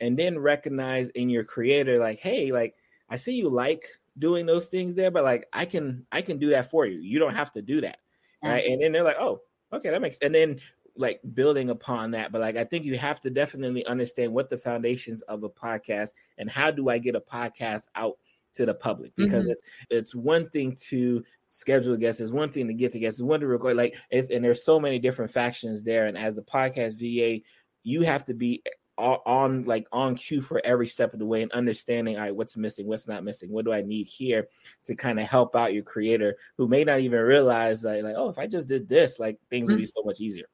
and 0.00 0.18
then 0.18 0.38
recognize 0.38 1.08
in 1.10 1.28
your 1.28 1.44
creator 1.44 1.98
like 1.98 2.18
hey 2.18 2.52
like 2.52 2.74
i 3.08 3.16
see 3.16 3.32
you 3.32 3.48
like 3.48 3.88
doing 4.18 4.46
those 4.46 4.68
things 4.68 4.94
there 4.94 5.10
but 5.10 5.24
like 5.24 5.46
i 5.52 5.64
can 5.64 6.06
i 6.12 6.20
can 6.20 6.38
do 6.38 6.50
that 6.50 6.70
for 6.70 6.86
you 6.86 6.98
you 6.98 7.18
don't 7.18 7.34
have 7.34 7.52
to 7.52 7.62
do 7.62 7.80
that 7.80 7.98
right 8.42 8.66
and 8.66 8.82
then 8.82 8.92
they're 8.92 9.02
like 9.02 9.18
oh 9.18 9.40
okay 9.72 9.90
that 9.90 10.00
makes 10.00 10.18
and 10.18 10.34
then 10.34 10.60
like 10.96 11.20
building 11.34 11.70
upon 11.70 12.12
that 12.12 12.32
but 12.32 12.40
like 12.40 12.56
i 12.56 12.64
think 12.64 12.84
you 12.84 12.96
have 12.96 13.20
to 13.20 13.28
definitely 13.28 13.84
understand 13.86 14.32
what 14.32 14.48
the 14.48 14.56
foundations 14.56 15.20
of 15.22 15.42
a 15.42 15.48
podcast 15.48 16.14
and 16.38 16.50
how 16.50 16.70
do 16.70 16.88
i 16.88 16.96
get 16.96 17.14
a 17.14 17.20
podcast 17.20 17.88
out 17.94 18.16
to 18.56 18.66
the 18.66 18.74
public 18.74 19.14
because 19.16 19.44
mm-hmm. 19.44 19.52
it's 19.52 19.62
it's 19.90 20.14
one 20.14 20.48
thing 20.50 20.76
to 20.88 21.22
schedule 21.46 21.96
guests, 21.96 22.20
it's 22.20 22.32
one 22.32 22.50
thing 22.50 22.66
to 22.66 22.74
get 22.74 22.92
the 22.92 22.98
guests, 22.98 23.20
it's 23.20 23.26
one 23.26 23.40
to 23.40 23.46
record. 23.46 23.76
Like 23.76 23.96
it's 24.10 24.30
and 24.30 24.44
there's 24.44 24.64
so 24.64 24.80
many 24.80 24.98
different 24.98 25.30
factions 25.30 25.82
there. 25.82 26.06
And 26.06 26.18
as 26.18 26.34
the 26.34 26.42
podcast 26.42 26.98
VA, 26.98 27.42
you 27.82 28.02
have 28.02 28.24
to 28.26 28.34
be 28.34 28.62
on 28.98 29.64
like 29.64 29.86
on 29.92 30.14
cue 30.14 30.40
for 30.40 30.60
every 30.64 30.86
step 30.86 31.12
of 31.12 31.18
the 31.18 31.26
way 31.26 31.42
and 31.42 31.52
understanding 31.52 32.16
all 32.16 32.22
right 32.22 32.34
what's 32.34 32.56
missing 32.56 32.86
what's 32.86 33.06
not 33.06 33.22
missing 33.22 33.50
what 33.50 33.66
do 33.66 33.72
i 33.72 33.82
need 33.82 34.06
here 34.06 34.48
to 34.86 34.94
kind 34.94 35.20
of 35.20 35.26
help 35.26 35.54
out 35.54 35.74
your 35.74 35.82
creator 35.82 36.34
who 36.56 36.66
may 36.66 36.82
not 36.82 37.00
even 37.00 37.20
realize 37.20 37.82
that 37.82 38.02
like 38.02 38.14
oh 38.16 38.30
if 38.30 38.38
i 38.38 38.46
just 38.46 38.68
did 38.68 38.88
this 38.88 39.18
like 39.18 39.38
things 39.50 39.68
would 39.68 39.76
be 39.76 39.82
mm-hmm. 39.82 40.00
so 40.00 40.02
much 40.02 40.18
easier 40.18 40.46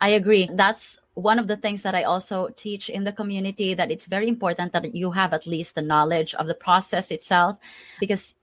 I 0.00 0.10
agree. 0.10 0.48
That's 0.52 0.98
one 1.14 1.38
of 1.38 1.48
the 1.48 1.56
things 1.56 1.82
that 1.82 1.94
I 1.94 2.04
also 2.04 2.48
teach 2.54 2.88
in 2.88 3.04
the 3.04 3.12
community 3.12 3.74
that 3.74 3.90
it's 3.90 4.06
very 4.06 4.28
important 4.28 4.72
that 4.72 4.94
you 4.94 5.10
have 5.10 5.32
at 5.34 5.46
least 5.46 5.74
the 5.74 5.82
knowledge 5.82 6.34
of 6.34 6.46
the 6.46 6.54
process 6.54 7.10
itself 7.10 7.58
because 7.98 8.36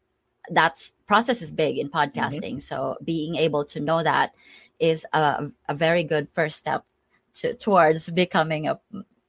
that's 0.52 0.94
process 1.08 1.42
is 1.42 1.52
big 1.52 1.78
in 1.78 1.90
mm-hmm. 1.90 1.98
podcasting. 1.98 2.58
Mm-hmm. 2.58 2.60
So 2.60 2.98
being 3.04 3.36
able 3.36 3.64
to 3.66 3.80
know 3.80 4.04
that 4.04 4.36
is 4.80 5.06
a, 5.14 5.48
a 5.70 5.76
very 5.76 6.04
good 6.04 6.28
first 6.30 6.58
step 6.58 6.84
to, 7.36 7.54
towards 7.54 8.10
becoming 8.10 8.68
a, 8.68 8.80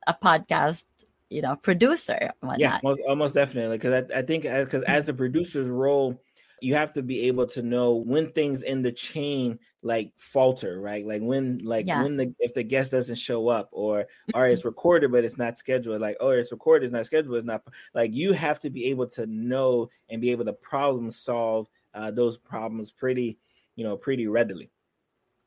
a 0.07 0.15
podcast 0.15 0.85
you 1.29 1.43
know 1.43 1.57
producer 1.57 2.33
yeah 2.57 2.79
most, 2.85 3.01
almost 3.09 3.35
definitely 3.35 3.77
because 3.77 4.05
I, 4.13 4.19
I 4.19 4.23
think 4.23 4.45
because 4.45 4.85
as, 4.85 5.01
as 5.01 5.07
the 5.07 5.15
producer's 5.15 5.69
role 5.69 6.21
you 6.61 6.75
have 6.75 6.93
to 6.95 7.03
be 7.03 7.23
able 7.23 7.47
to 7.47 7.63
know 7.63 7.97
when 7.97 8.31
things 8.31 8.63
in 8.63 8.83
the 8.83 8.93
chain 8.93 9.59
like 9.83 10.13
falter, 10.17 10.81
right? 10.81 11.07
Like 11.07 11.23
when 11.23 11.59
like 11.59 11.87
yeah. 11.87 12.03
when 12.03 12.17
the 12.17 12.35
if 12.39 12.55
the 12.55 12.63
guest 12.63 12.91
doesn't 12.91 13.17
show 13.17 13.49
up 13.49 13.69
or 13.73 14.07
or 14.35 14.47
it's 14.47 14.65
recorded 14.65 15.13
but 15.13 15.25
it's 15.25 15.39
not 15.39 15.59
scheduled, 15.59 16.01
like 16.01 16.17
oh 16.21 16.31
it's 16.31 16.53
recorded, 16.53 16.87
it's 16.87 16.93
not 16.93 17.07
scheduled, 17.07 17.37
it's 17.37 17.45
not 17.45 17.63
like 17.95 18.15
you 18.15 18.33
have 18.33 18.59
to 18.61 18.71
be 18.71 18.87
able 18.87 19.07
to 19.09 19.27
know 19.27 19.91
and 20.09 20.21
be 20.21 20.31
able 20.31 20.45
to 20.45 20.53
problem 20.53 21.11
solve 21.11 21.69
uh, 21.95 22.11
those 22.11 22.37
problems 22.37 22.91
pretty, 22.91 23.39
you 23.75 23.85
know, 23.85 23.97
pretty 23.97 24.27
readily. 24.27 24.71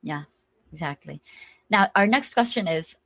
Yeah, 0.01 0.23
exactly. 0.71 1.21
Now, 1.69 1.89
our 1.95 2.07
next 2.07 2.33
question 2.33 2.67
is 2.67 2.97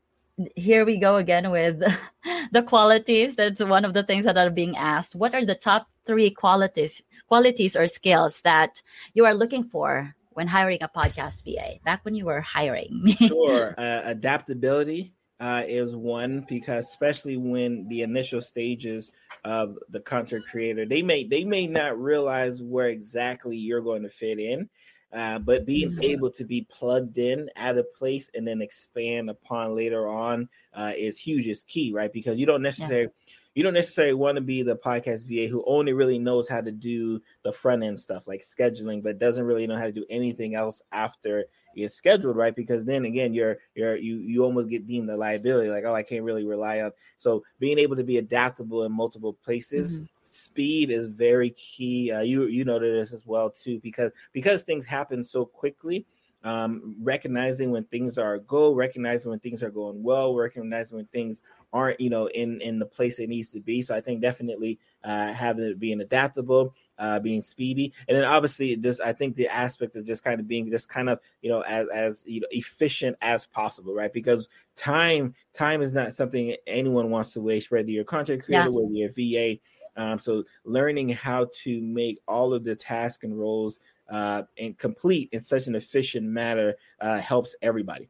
here 0.55 0.85
we 0.85 0.97
go 0.97 1.17
again 1.17 1.51
with 1.51 1.81
the 2.51 2.63
qualities. 2.63 3.35
That's 3.35 3.63
one 3.63 3.85
of 3.85 3.93
the 3.93 4.03
things 4.03 4.25
that 4.25 4.37
are 4.37 4.49
being 4.49 4.75
asked. 4.75 5.15
What 5.15 5.33
are 5.33 5.45
the 5.45 5.55
top 5.55 5.87
three 6.05 6.31
qualities, 6.31 7.01
qualities 7.27 7.75
or 7.75 7.87
skills 7.87 8.41
that 8.41 8.81
you 9.13 9.25
are 9.25 9.33
looking 9.33 9.63
for 9.63 10.15
when 10.31 10.47
hiring 10.47 10.79
a 10.81 10.89
podcast 10.89 11.43
VA? 11.43 11.79
Back 11.83 12.03
when 12.05 12.15
you 12.15 12.25
were 12.25 12.41
hiring, 12.41 13.07
sure, 13.17 13.75
uh, 13.77 14.01
adaptability 14.05 15.13
uh, 15.39 15.63
is 15.67 15.95
one 15.95 16.45
because 16.47 16.85
especially 16.87 17.37
when 17.37 17.87
the 17.89 18.01
initial 18.01 18.41
stages 18.41 19.11
of 19.43 19.77
the 19.89 19.99
content 19.99 20.45
creator, 20.49 20.85
they 20.85 21.01
may 21.01 21.23
they 21.23 21.43
may 21.43 21.67
not 21.67 21.99
realize 21.99 22.61
where 22.61 22.87
exactly 22.87 23.57
you're 23.57 23.81
going 23.81 24.03
to 24.03 24.09
fit 24.09 24.39
in. 24.39 24.69
Uh, 25.13 25.37
but 25.37 25.65
being 25.65 25.91
mm-hmm. 25.91 26.01
able 26.01 26.31
to 26.31 26.43
be 26.43 26.65
plugged 26.71 27.19
in 27.19 27.47
at 27.55 27.77
a 27.77 27.83
place 27.83 28.31
and 28.33 28.47
then 28.47 28.61
expand 28.63 29.29
upon 29.29 29.75
later 29.75 30.07
on 30.07 30.49
uh, 30.73 30.91
is 30.97 31.19
huge 31.19 31.47
is 31.47 31.63
key 31.65 31.93
right 31.93 32.11
because 32.11 32.39
you 32.39 32.47
don't 32.47 32.63
necessarily 32.63 33.03
yeah. 33.03 33.33
you 33.53 33.61
don't 33.61 33.75
necessarily 33.75 34.15
want 34.15 34.35
to 34.35 34.41
be 34.41 34.63
the 34.63 34.75
podcast 34.75 35.27
va 35.27 35.47
who 35.47 35.63
only 35.67 35.93
really 35.93 36.17
knows 36.17 36.49
how 36.49 36.59
to 36.59 36.71
do 36.71 37.21
the 37.43 37.51
front 37.51 37.83
end 37.83 37.99
stuff 37.99 38.27
like 38.27 38.41
scheduling 38.41 39.03
but 39.03 39.19
doesn't 39.19 39.45
really 39.45 39.67
know 39.67 39.77
how 39.77 39.85
to 39.85 39.91
do 39.91 40.05
anything 40.09 40.55
else 40.55 40.81
after 40.91 41.45
it's 41.75 41.95
scheduled 41.95 42.35
right 42.35 42.55
because 42.55 42.85
then 42.85 43.05
again 43.05 43.33
you're 43.33 43.57
you're 43.75 43.95
you 43.95 44.17
you 44.17 44.43
almost 44.43 44.69
get 44.69 44.87
deemed 44.87 45.09
a 45.09 45.15
liability 45.15 45.69
like 45.69 45.83
oh 45.85 45.95
i 45.95 46.03
can't 46.03 46.23
really 46.23 46.45
rely 46.45 46.81
on 46.81 46.91
so 47.17 47.43
being 47.59 47.79
able 47.79 47.95
to 47.95 48.03
be 48.03 48.17
adaptable 48.17 48.83
in 48.83 48.91
multiple 48.91 49.33
places 49.33 49.95
mm-hmm 49.95 50.03
speed 50.33 50.89
is 50.89 51.07
very 51.07 51.51
key. 51.51 52.11
Uh, 52.11 52.21
you 52.21 52.45
you 52.45 52.65
know 52.65 52.79
this 52.79 53.13
as 53.13 53.25
well 53.25 53.49
too 53.49 53.79
because 53.81 54.11
because 54.31 54.63
things 54.63 54.85
happen 54.85 55.23
so 55.23 55.45
quickly. 55.45 56.05
Um, 56.43 56.97
recognizing 57.01 57.71
when 57.71 57.85
things 57.85 58.17
are 58.17 58.39
go, 58.39 58.73
recognizing 58.73 59.29
when 59.29 59.39
things 59.39 59.63
are 59.63 59.69
going 59.69 60.03
well, 60.03 60.35
recognizing 60.35 60.97
when 60.97 61.05
things 61.05 61.41
aren't, 61.71 62.01
you 62.01 62.09
know, 62.09 62.27
in 62.27 62.59
in 62.59 62.79
the 62.79 62.85
place 62.85 63.17
it 63.19 63.29
needs 63.29 63.47
to 63.49 63.61
be. 63.61 63.81
So 63.81 63.95
I 63.95 64.01
think 64.01 64.21
definitely 64.21 64.77
uh, 65.03 65.31
having 65.31 65.63
it 65.65 65.79
being 65.79 66.01
adaptable, 66.01 66.75
uh, 66.99 67.19
being 67.19 67.41
speedy, 67.41 67.93
and 68.07 68.17
then 68.17 68.25
obviously 68.25 68.75
this. 68.75 68.99
I 68.99 69.13
think 69.13 69.35
the 69.35 69.47
aspect 69.47 69.95
of 69.95 70.05
just 70.05 70.23
kind 70.23 70.41
of 70.41 70.47
being 70.47 70.69
just 70.69 70.89
kind 70.89 71.09
of 71.09 71.19
you 71.41 71.49
know 71.49 71.61
as 71.61 71.87
as 71.93 72.23
you 72.27 72.41
know 72.41 72.47
efficient 72.51 73.15
as 73.21 73.45
possible, 73.45 73.93
right? 73.93 74.11
Because 74.11 74.49
time 74.75 75.33
time 75.53 75.81
is 75.81 75.93
not 75.93 76.13
something 76.13 76.55
anyone 76.67 77.09
wants 77.09 77.31
to 77.33 77.41
waste. 77.41 77.71
Whether 77.71 77.89
you're 77.89 78.01
a 78.01 78.05
content 78.05 78.43
creator, 78.43 78.65
yeah. 78.65 78.69
whether 78.69 78.91
you're 78.91 79.09
a 79.09 79.55
VA, 79.55 79.59
um, 79.95 80.19
so 80.19 80.43
learning 80.65 81.09
how 81.09 81.47
to 81.63 81.81
make 81.81 82.19
all 82.27 82.53
of 82.53 82.63
the 82.63 82.75
tasks 82.75 83.23
and 83.23 83.37
roles 83.37 83.79
uh, 84.09 84.43
and 84.57 84.77
complete 84.77 85.29
in 85.31 85.39
such 85.39 85.67
an 85.67 85.75
efficient 85.75 86.25
manner 86.25 86.73
uh, 86.99 87.19
helps 87.19 87.55
everybody. 87.61 88.09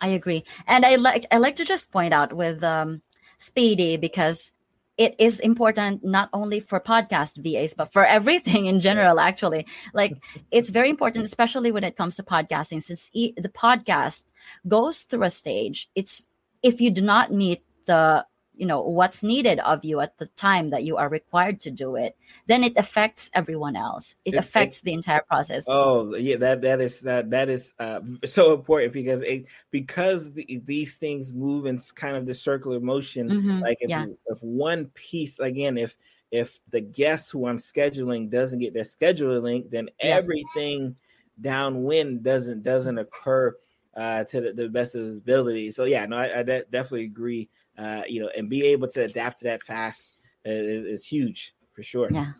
I 0.00 0.08
agree, 0.08 0.44
and 0.66 0.86
I 0.86 0.96
like 0.96 1.26
I 1.30 1.38
like 1.38 1.56
to 1.56 1.64
just 1.64 1.90
point 1.90 2.14
out 2.14 2.32
with 2.32 2.64
um, 2.64 3.02
Speedy 3.36 3.96
because 3.96 4.52
it 4.96 5.14
is 5.18 5.40
important 5.40 6.04
not 6.04 6.28
only 6.32 6.60
for 6.60 6.78
podcast 6.78 7.38
VAs 7.38 7.72
but 7.72 7.92
for 7.92 8.04
everything 8.04 8.66
in 8.66 8.80
general. 8.80 9.20
Actually, 9.20 9.66
like 9.94 10.12
it's 10.50 10.68
very 10.68 10.90
important, 10.90 11.24
especially 11.24 11.70
when 11.70 11.84
it 11.84 11.96
comes 11.96 12.16
to 12.16 12.22
podcasting, 12.22 12.82
since 12.82 13.10
e- 13.12 13.34
the 13.36 13.48
podcast 13.48 14.32
goes 14.68 15.02
through 15.02 15.24
a 15.24 15.30
stage. 15.30 15.90
It's 15.94 16.22
if 16.62 16.80
you 16.80 16.90
do 16.90 17.02
not 17.02 17.32
meet 17.32 17.62
the 17.86 18.26
you 18.60 18.66
know 18.66 18.82
what's 18.82 19.22
needed 19.22 19.58
of 19.60 19.84
you 19.84 20.00
at 20.00 20.18
the 20.18 20.26
time 20.26 20.68
that 20.68 20.84
you 20.84 20.98
are 20.98 21.08
required 21.08 21.60
to 21.60 21.70
do 21.70 21.96
it 21.96 22.14
then 22.46 22.62
it 22.62 22.76
affects 22.76 23.30
everyone 23.32 23.74
else 23.74 24.14
it, 24.26 24.34
it 24.34 24.36
affects 24.36 24.80
it, 24.80 24.84
the 24.84 24.92
entire 24.92 25.22
process 25.22 25.64
oh 25.66 26.14
yeah 26.16 26.36
that 26.36 26.60
that 26.60 26.78
is 26.80 27.00
that 27.00 27.30
that 27.30 27.48
is 27.48 27.72
uh, 27.78 28.00
so 28.26 28.52
important 28.52 28.92
because 28.92 29.22
it 29.22 29.46
because 29.70 30.34
the, 30.34 30.60
these 30.66 30.96
things 30.98 31.32
move 31.32 31.64
in 31.64 31.78
kind 31.94 32.16
of 32.16 32.26
the 32.26 32.34
circular 32.34 32.80
motion 32.80 33.30
mm-hmm, 33.30 33.60
like 33.60 33.78
if, 33.80 33.88
yeah. 33.88 34.04
if 34.26 34.38
one 34.42 34.84
piece 34.94 35.38
again 35.38 35.78
if 35.78 35.96
if 36.30 36.60
the 36.68 36.82
guest 36.82 37.32
who 37.32 37.46
i'm 37.46 37.58
scheduling 37.58 38.30
doesn't 38.30 38.58
get 38.58 38.74
their 38.74 38.84
scheduler 38.84 39.42
link 39.42 39.70
then 39.70 39.88
yeah. 40.02 40.16
everything 40.16 40.94
downwind 41.40 42.22
doesn't 42.22 42.62
doesn't 42.62 42.98
occur 42.98 43.56
uh, 43.96 44.24
to 44.24 44.40
the, 44.40 44.52
the, 44.52 44.68
best 44.68 44.94
of 44.94 45.02
his 45.02 45.18
ability. 45.18 45.72
So 45.72 45.84
yeah, 45.84 46.06
no, 46.06 46.16
I, 46.16 46.38
I 46.38 46.42
de- 46.44 46.64
definitely 46.70 47.04
agree 47.04 47.48
uh, 47.80 48.02
you 48.06 48.20
know, 48.20 48.30
and 48.36 48.48
be 48.48 48.66
able 48.66 48.88
to 48.88 49.04
adapt 49.04 49.38
to 49.38 49.44
that 49.44 49.62
fast 49.62 50.20
is, 50.44 50.84
is 50.84 51.06
huge 51.06 51.54
for 51.72 51.82
sure. 51.82 52.10
Yeah, 52.12 52.32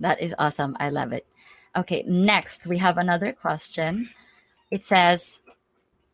that 0.00 0.20
is 0.20 0.34
awesome. 0.38 0.76
I 0.80 0.88
love 0.88 1.12
it. 1.12 1.26
Okay, 1.76 2.04
next 2.06 2.66
we 2.66 2.78
have 2.78 2.96
another 2.96 3.32
question. 3.32 4.08
It 4.70 4.82
says 4.84 5.42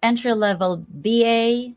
entry 0.02 0.32
level 0.32 0.84
VA, 0.90 1.74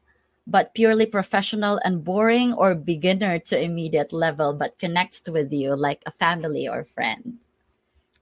but 0.48 0.74
purely 0.74 1.06
professional 1.06 1.80
and 1.86 2.04
boring, 2.04 2.54
or 2.54 2.74
beginner 2.74 3.38
to 3.40 3.62
immediate 3.62 4.12
level, 4.12 4.54
but 4.54 4.80
connects 4.80 5.30
with 5.30 5.54
you 5.54 5.76
like 5.76 6.02
a 6.06 6.12
family 6.12 6.68
or 6.68 6.84
friend. 6.84 7.38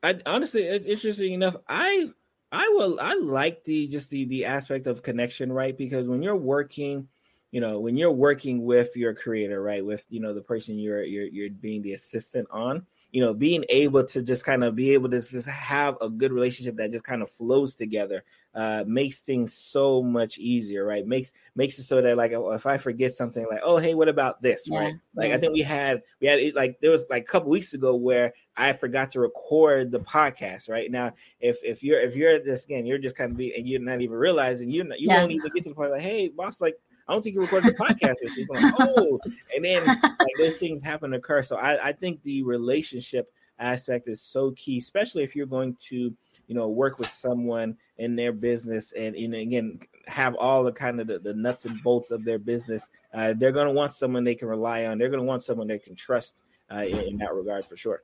I 0.03 0.19
honestly, 0.25 0.63
it's 0.63 0.85
interesting 0.85 1.31
enough. 1.31 1.55
I 1.67 2.11
I 2.51 2.67
will 2.75 2.99
I 2.99 3.15
like 3.15 3.63
the 3.63 3.87
just 3.87 4.09
the 4.09 4.25
the 4.25 4.45
aspect 4.45 4.87
of 4.87 5.03
connection, 5.03 5.51
right? 5.51 5.77
Because 5.77 6.07
when 6.07 6.21
you're 6.21 6.35
working 6.35 7.07
you 7.51 7.59
know 7.59 7.79
when 7.79 7.97
you're 7.97 8.11
working 8.11 8.63
with 8.63 8.95
your 8.95 9.13
creator 9.13 9.61
right 9.61 9.83
with 9.83 10.05
you 10.09 10.19
know 10.19 10.33
the 10.33 10.41
person 10.41 10.77
you're 10.77 11.03
you're 11.03 11.25
you're 11.25 11.49
being 11.49 11.81
the 11.81 11.93
assistant 11.93 12.47
on 12.51 12.85
you 13.11 13.21
know 13.21 13.33
being 13.33 13.65
able 13.69 14.03
to 14.03 14.21
just 14.21 14.45
kind 14.45 14.63
of 14.63 14.75
be 14.75 14.93
able 14.93 15.09
to 15.09 15.19
just 15.19 15.47
have 15.47 15.97
a 16.01 16.09
good 16.09 16.31
relationship 16.31 16.75
that 16.75 16.91
just 16.91 17.03
kind 17.03 17.21
of 17.21 17.31
flows 17.31 17.75
together 17.75 18.23
uh 18.55 18.83
makes 18.87 19.21
things 19.21 19.53
so 19.53 20.01
much 20.01 20.37
easier 20.37 20.85
right 20.85 21.07
makes 21.07 21.33
makes 21.55 21.77
it 21.79 21.83
so 21.83 22.01
that 22.01 22.17
like 22.17 22.31
if 22.33 22.65
i 22.65 22.77
forget 22.77 23.13
something 23.13 23.45
like 23.49 23.61
oh 23.63 23.77
hey 23.77 23.95
what 23.95 24.09
about 24.09 24.41
this 24.41 24.63
yeah, 24.67 24.79
right 24.79 24.95
like 25.15 25.29
yeah. 25.29 25.35
i 25.35 25.37
think 25.37 25.53
we 25.53 25.61
had 25.61 26.01
we 26.21 26.27
had 26.27 26.39
like 26.55 26.79
there 26.81 26.91
was 26.91 27.05
like 27.09 27.23
a 27.23 27.25
couple 27.25 27.49
weeks 27.49 27.73
ago 27.73 27.95
where 27.95 28.33
i 28.57 28.73
forgot 28.73 29.11
to 29.11 29.19
record 29.19 29.91
the 29.91 29.99
podcast 29.99 30.69
right 30.69 30.91
now 30.91 31.11
if 31.39 31.63
if 31.63 31.83
you're 31.83 31.99
if 31.99 32.15
you're 32.15 32.39
this 32.39 32.65
again 32.65 32.85
you're 32.85 32.97
just 32.97 33.15
kind 33.15 33.31
of 33.31 33.37
be 33.37 33.55
and 33.55 33.67
you're 33.67 33.79
not 33.79 34.01
even 34.01 34.15
realizing 34.15 34.69
you 34.69 34.83
you 34.97 35.07
yeah. 35.07 35.19
don't 35.19 35.31
even 35.31 35.49
get 35.53 35.63
to 35.63 35.69
the 35.69 35.75
point 35.75 35.91
like 35.91 36.01
hey 36.01 36.27
boss 36.27 36.59
like 36.59 36.75
I 37.09 37.13
don't 37.13 37.23
think 37.23 37.33
you 37.33 37.41
recorded 37.41 37.73
the 37.73 37.83
podcast 37.83 38.17
this 38.21 38.35
week. 38.37 38.47
Like, 38.51 38.71
oh, 38.79 39.19
and 39.55 39.65
then 39.65 39.83
like 39.83 40.33
those 40.37 40.57
things 40.57 40.83
happen 40.83 41.09
to 41.09 41.17
occur. 41.17 41.41
So 41.41 41.55
I, 41.55 41.87
I 41.87 41.91
think 41.91 42.21
the 42.21 42.43
relationship 42.43 43.33
aspect 43.57 44.07
is 44.07 44.21
so 44.21 44.51
key, 44.51 44.77
especially 44.77 45.23
if 45.23 45.35
you're 45.35 45.47
going 45.47 45.75
to, 45.87 46.13
you 46.47 46.55
know, 46.55 46.67
work 46.67 46.99
with 46.99 47.09
someone 47.09 47.75
in 47.97 48.15
their 48.15 48.31
business 48.31 48.91
and, 48.91 49.15
and 49.15 49.33
again 49.33 49.79
have 50.05 50.35
all 50.35 50.63
the 50.63 50.71
kind 50.71 51.01
of 51.01 51.07
the, 51.07 51.17
the 51.17 51.33
nuts 51.33 51.65
and 51.65 51.81
bolts 51.81 52.11
of 52.11 52.23
their 52.23 52.37
business. 52.37 52.89
Uh, 53.11 53.33
they're 53.33 53.51
going 53.51 53.67
to 53.67 53.73
want 53.73 53.91
someone 53.91 54.23
they 54.23 54.35
can 54.35 54.47
rely 54.47 54.85
on. 54.85 54.99
They're 54.99 55.09
going 55.09 55.21
to 55.21 55.25
want 55.25 55.41
someone 55.41 55.67
they 55.67 55.79
can 55.79 55.95
trust 55.95 56.35
uh, 56.71 56.85
in, 56.87 56.99
in 56.99 57.17
that 57.17 57.33
regard 57.33 57.65
for 57.65 57.75
sure. 57.75 58.03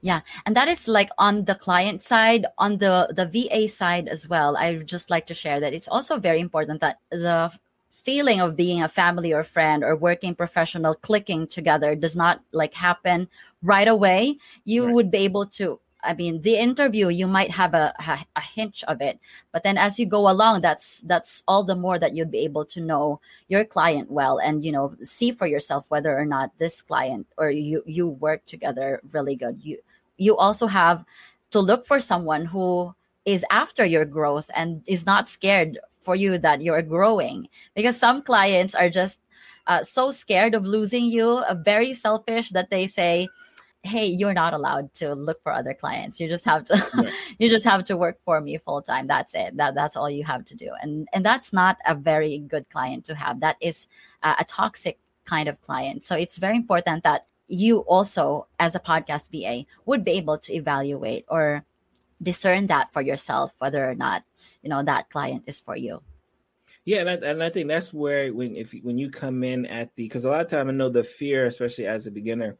Yeah, 0.00 0.20
and 0.46 0.56
that 0.56 0.68
is 0.68 0.86
like 0.86 1.10
on 1.18 1.44
the 1.44 1.56
client 1.56 2.02
side, 2.02 2.46
on 2.56 2.78
the 2.78 3.12
the 3.14 3.26
VA 3.26 3.68
side 3.68 4.06
as 4.06 4.28
well. 4.28 4.56
I 4.56 4.76
just 4.76 5.10
like 5.10 5.26
to 5.26 5.34
share 5.34 5.58
that 5.58 5.74
it's 5.74 5.88
also 5.88 6.18
very 6.18 6.40
important 6.40 6.80
that 6.80 6.98
the 7.10 7.52
feeling 7.92 8.40
of 8.40 8.56
being 8.56 8.82
a 8.82 8.88
family 8.88 9.32
or 9.32 9.44
friend 9.44 9.84
or 9.84 9.94
working 9.94 10.34
professional 10.34 10.94
clicking 10.94 11.46
together 11.46 11.94
does 11.94 12.16
not 12.16 12.40
like 12.52 12.74
happen 12.74 13.28
right 13.62 13.86
away 13.86 14.36
you 14.64 14.86
right. 14.86 14.94
would 14.94 15.10
be 15.10 15.18
able 15.18 15.46
to 15.46 15.78
i 16.02 16.12
mean 16.14 16.40
the 16.42 16.56
interview 16.56 17.08
you 17.08 17.28
might 17.28 17.50
have 17.50 17.74
a, 17.74 17.94
a, 18.00 18.18
a 18.34 18.40
hinge 18.40 18.82
of 18.88 19.00
it 19.00 19.20
but 19.52 19.62
then 19.62 19.78
as 19.78 20.00
you 20.00 20.06
go 20.06 20.28
along 20.28 20.60
that's 20.60 21.02
that's 21.02 21.44
all 21.46 21.62
the 21.62 21.76
more 21.76 21.98
that 21.98 22.14
you'd 22.14 22.30
be 22.30 22.38
able 22.44 22.64
to 22.64 22.80
know 22.80 23.20
your 23.48 23.64
client 23.64 24.10
well 24.10 24.38
and 24.38 24.64
you 24.64 24.72
know 24.72 24.96
see 25.02 25.30
for 25.30 25.46
yourself 25.46 25.86
whether 25.88 26.18
or 26.18 26.24
not 26.24 26.50
this 26.58 26.82
client 26.82 27.26
or 27.36 27.50
you 27.50 27.82
you 27.86 28.08
work 28.08 28.44
together 28.46 29.00
really 29.12 29.36
good 29.36 29.60
you 29.62 29.78
you 30.16 30.36
also 30.36 30.66
have 30.66 31.04
to 31.50 31.60
look 31.60 31.86
for 31.86 32.00
someone 32.00 32.46
who 32.46 32.92
is 33.24 33.44
after 33.50 33.84
your 33.84 34.04
growth 34.04 34.50
and 34.56 34.82
is 34.86 35.06
not 35.06 35.28
scared 35.28 35.78
for 36.02 36.14
you 36.14 36.38
that 36.38 36.62
you're 36.62 36.82
growing. 36.82 37.48
Because 37.74 37.98
some 37.98 38.22
clients 38.22 38.74
are 38.74 38.90
just 38.90 39.20
uh, 39.66 39.82
so 39.82 40.10
scared 40.10 40.54
of 40.54 40.66
losing 40.66 41.04
you 41.04 41.38
uh, 41.48 41.54
very 41.54 41.92
selfish 41.92 42.50
that 42.50 42.70
they 42.70 42.86
say 42.86 43.28
hey 43.84 44.06
you're 44.06 44.32
not 44.32 44.54
allowed 44.54 44.92
to 44.94 45.14
look 45.14 45.42
for 45.42 45.52
other 45.52 45.74
clients. 45.74 46.20
You 46.20 46.28
just 46.28 46.44
have 46.44 46.64
to 46.64 46.90
yeah. 47.02 47.10
you 47.38 47.48
just 47.48 47.64
have 47.64 47.84
to 47.84 47.96
work 47.96 48.18
for 48.24 48.40
me 48.40 48.58
full 48.58 48.82
time 48.82 49.06
that's 49.06 49.34
it. 49.34 49.56
That 49.56 49.74
that's 49.74 49.96
all 49.96 50.08
you 50.08 50.24
have 50.24 50.44
to 50.46 50.54
do. 50.54 50.70
And 50.80 51.08
and 51.12 51.24
that's 51.24 51.52
not 51.52 51.78
a 51.86 51.94
very 51.94 52.38
good 52.38 52.68
client 52.70 53.04
to 53.06 53.14
have. 53.14 53.40
That 53.40 53.56
is 53.60 53.88
uh, 54.22 54.36
a 54.38 54.44
toxic 54.44 54.98
kind 55.24 55.48
of 55.48 55.60
client. 55.62 56.04
So 56.04 56.16
it's 56.16 56.36
very 56.36 56.56
important 56.56 57.02
that 57.04 57.26
you 57.48 57.80
also 57.80 58.46
as 58.58 58.74
a 58.74 58.80
podcast 58.80 59.30
va 59.30 59.66
would 59.84 60.04
be 60.04 60.12
able 60.12 60.38
to 60.38 60.54
evaluate 60.54 61.24
or 61.28 61.64
discern 62.22 62.66
that 62.68 62.92
for 62.92 63.02
yourself 63.02 63.54
whether 63.58 63.88
or 63.88 63.94
not 63.94 64.22
you 64.62 64.70
know 64.70 64.82
that 64.82 65.10
client 65.10 65.42
is 65.46 65.60
for 65.60 65.76
you 65.76 66.02
yeah 66.84 67.00
and 67.00 67.10
I, 67.10 67.14
and 67.14 67.42
I 67.42 67.50
think 67.50 67.68
that's 67.68 67.92
where 67.92 68.32
when 68.32 68.56
if 68.56 68.72
when 68.82 68.98
you 68.98 69.10
come 69.10 69.42
in 69.44 69.66
at 69.66 69.94
the 69.96 70.04
because 70.04 70.24
a 70.24 70.30
lot 70.30 70.40
of 70.40 70.48
time 70.48 70.68
i 70.68 70.72
know 70.72 70.88
the 70.88 71.04
fear 71.04 71.44
especially 71.46 71.86
as 71.86 72.06
a 72.06 72.10
beginner 72.10 72.56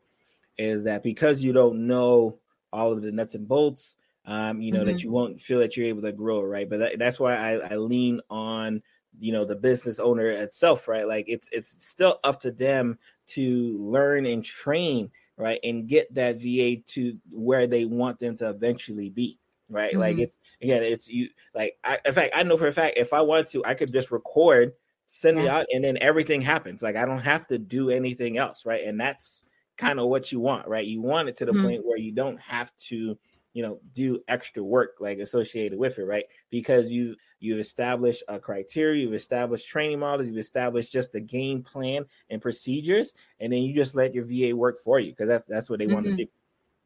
is 0.58 0.84
that 0.84 1.02
because 1.02 1.42
you 1.42 1.52
don't 1.52 1.86
know 1.86 2.38
all 2.72 2.92
of 2.92 3.02
the 3.02 3.12
nuts 3.12 3.34
and 3.34 3.46
bolts. 3.46 3.96
Um, 4.24 4.60
you 4.60 4.70
know, 4.70 4.80
mm-hmm. 4.80 4.88
that 4.88 5.02
you 5.02 5.10
won't 5.10 5.40
feel 5.40 5.58
that 5.58 5.76
you're 5.76 5.86
able 5.86 6.02
to 6.02 6.12
grow, 6.12 6.42
right? 6.42 6.68
But 6.68 6.78
that, 6.78 6.98
that's 6.98 7.18
why 7.18 7.34
I, 7.34 7.54
I 7.54 7.76
lean 7.76 8.20
on 8.30 8.82
you 9.18 9.30
know 9.30 9.44
the 9.44 9.56
business 9.56 9.98
owner 9.98 10.26
itself 10.26 10.88
right 10.88 11.06
like 11.06 11.26
it's 11.28 11.50
it's 11.52 11.84
still 11.86 12.18
up 12.24 12.40
to 12.40 12.50
them 12.50 12.98
to 13.26 13.76
learn 13.78 14.24
and 14.24 14.42
train 14.42 15.10
right 15.36 15.60
and 15.62 15.86
get 15.86 16.12
that 16.14 16.36
va 16.36 16.82
to 16.86 17.18
where 17.30 17.66
they 17.66 17.84
want 17.84 18.18
them 18.18 18.34
to 18.34 18.48
eventually 18.48 19.10
be 19.10 19.38
right 19.72 19.92
mm-hmm. 19.92 20.00
like 20.00 20.18
it's 20.18 20.38
again 20.60 20.82
it's 20.82 21.08
you 21.08 21.28
like 21.54 21.76
I, 21.82 21.98
in 22.04 22.12
fact 22.12 22.32
i 22.34 22.42
know 22.42 22.56
for 22.56 22.68
a 22.68 22.72
fact 22.72 22.98
if 22.98 23.12
i 23.12 23.20
want 23.20 23.48
to 23.48 23.64
i 23.64 23.74
could 23.74 23.92
just 23.92 24.10
record 24.10 24.72
send 25.06 25.38
yeah. 25.38 25.44
it 25.44 25.48
out 25.48 25.66
and 25.72 25.84
then 25.84 25.98
everything 26.00 26.40
happens 26.40 26.82
like 26.82 26.96
i 26.96 27.04
don't 27.04 27.18
have 27.20 27.46
to 27.48 27.58
do 27.58 27.90
anything 27.90 28.38
else 28.38 28.64
right 28.64 28.84
and 28.84 29.00
that's 29.00 29.42
kind 29.76 29.98
of 29.98 30.08
what 30.08 30.30
you 30.30 30.40
want 30.40 30.68
right 30.68 30.86
you 30.86 31.00
want 31.00 31.28
it 31.28 31.36
to 31.36 31.44
the 31.44 31.52
mm-hmm. 31.52 31.66
point 31.66 31.86
where 31.86 31.98
you 31.98 32.12
don't 32.12 32.38
have 32.40 32.74
to 32.76 33.18
you 33.52 33.62
know 33.62 33.78
do 33.92 34.20
extra 34.28 34.62
work 34.62 34.96
like 35.00 35.18
associated 35.18 35.78
with 35.78 35.98
it 35.98 36.04
right 36.04 36.24
because 36.50 36.90
you 36.90 37.14
you've 37.40 37.58
established 37.58 38.22
a 38.28 38.38
criteria 38.38 39.02
you've 39.02 39.14
established 39.14 39.68
training 39.68 39.98
models 39.98 40.26
you've 40.26 40.38
established 40.38 40.92
just 40.92 41.12
the 41.12 41.20
game 41.20 41.62
plan 41.62 42.04
and 42.30 42.40
procedures 42.40 43.14
and 43.40 43.52
then 43.52 43.60
you 43.60 43.74
just 43.74 43.94
let 43.94 44.14
your 44.14 44.24
va 44.24 44.56
work 44.56 44.78
for 44.78 44.98
you 44.98 45.10
because 45.10 45.28
that's 45.28 45.44
that's 45.44 45.68
what 45.68 45.78
they 45.78 45.86
mm-hmm. 45.86 45.94
want 45.94 46.06
to 46.06 46.16
do 46.16 46.26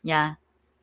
yeah 0.02 0.34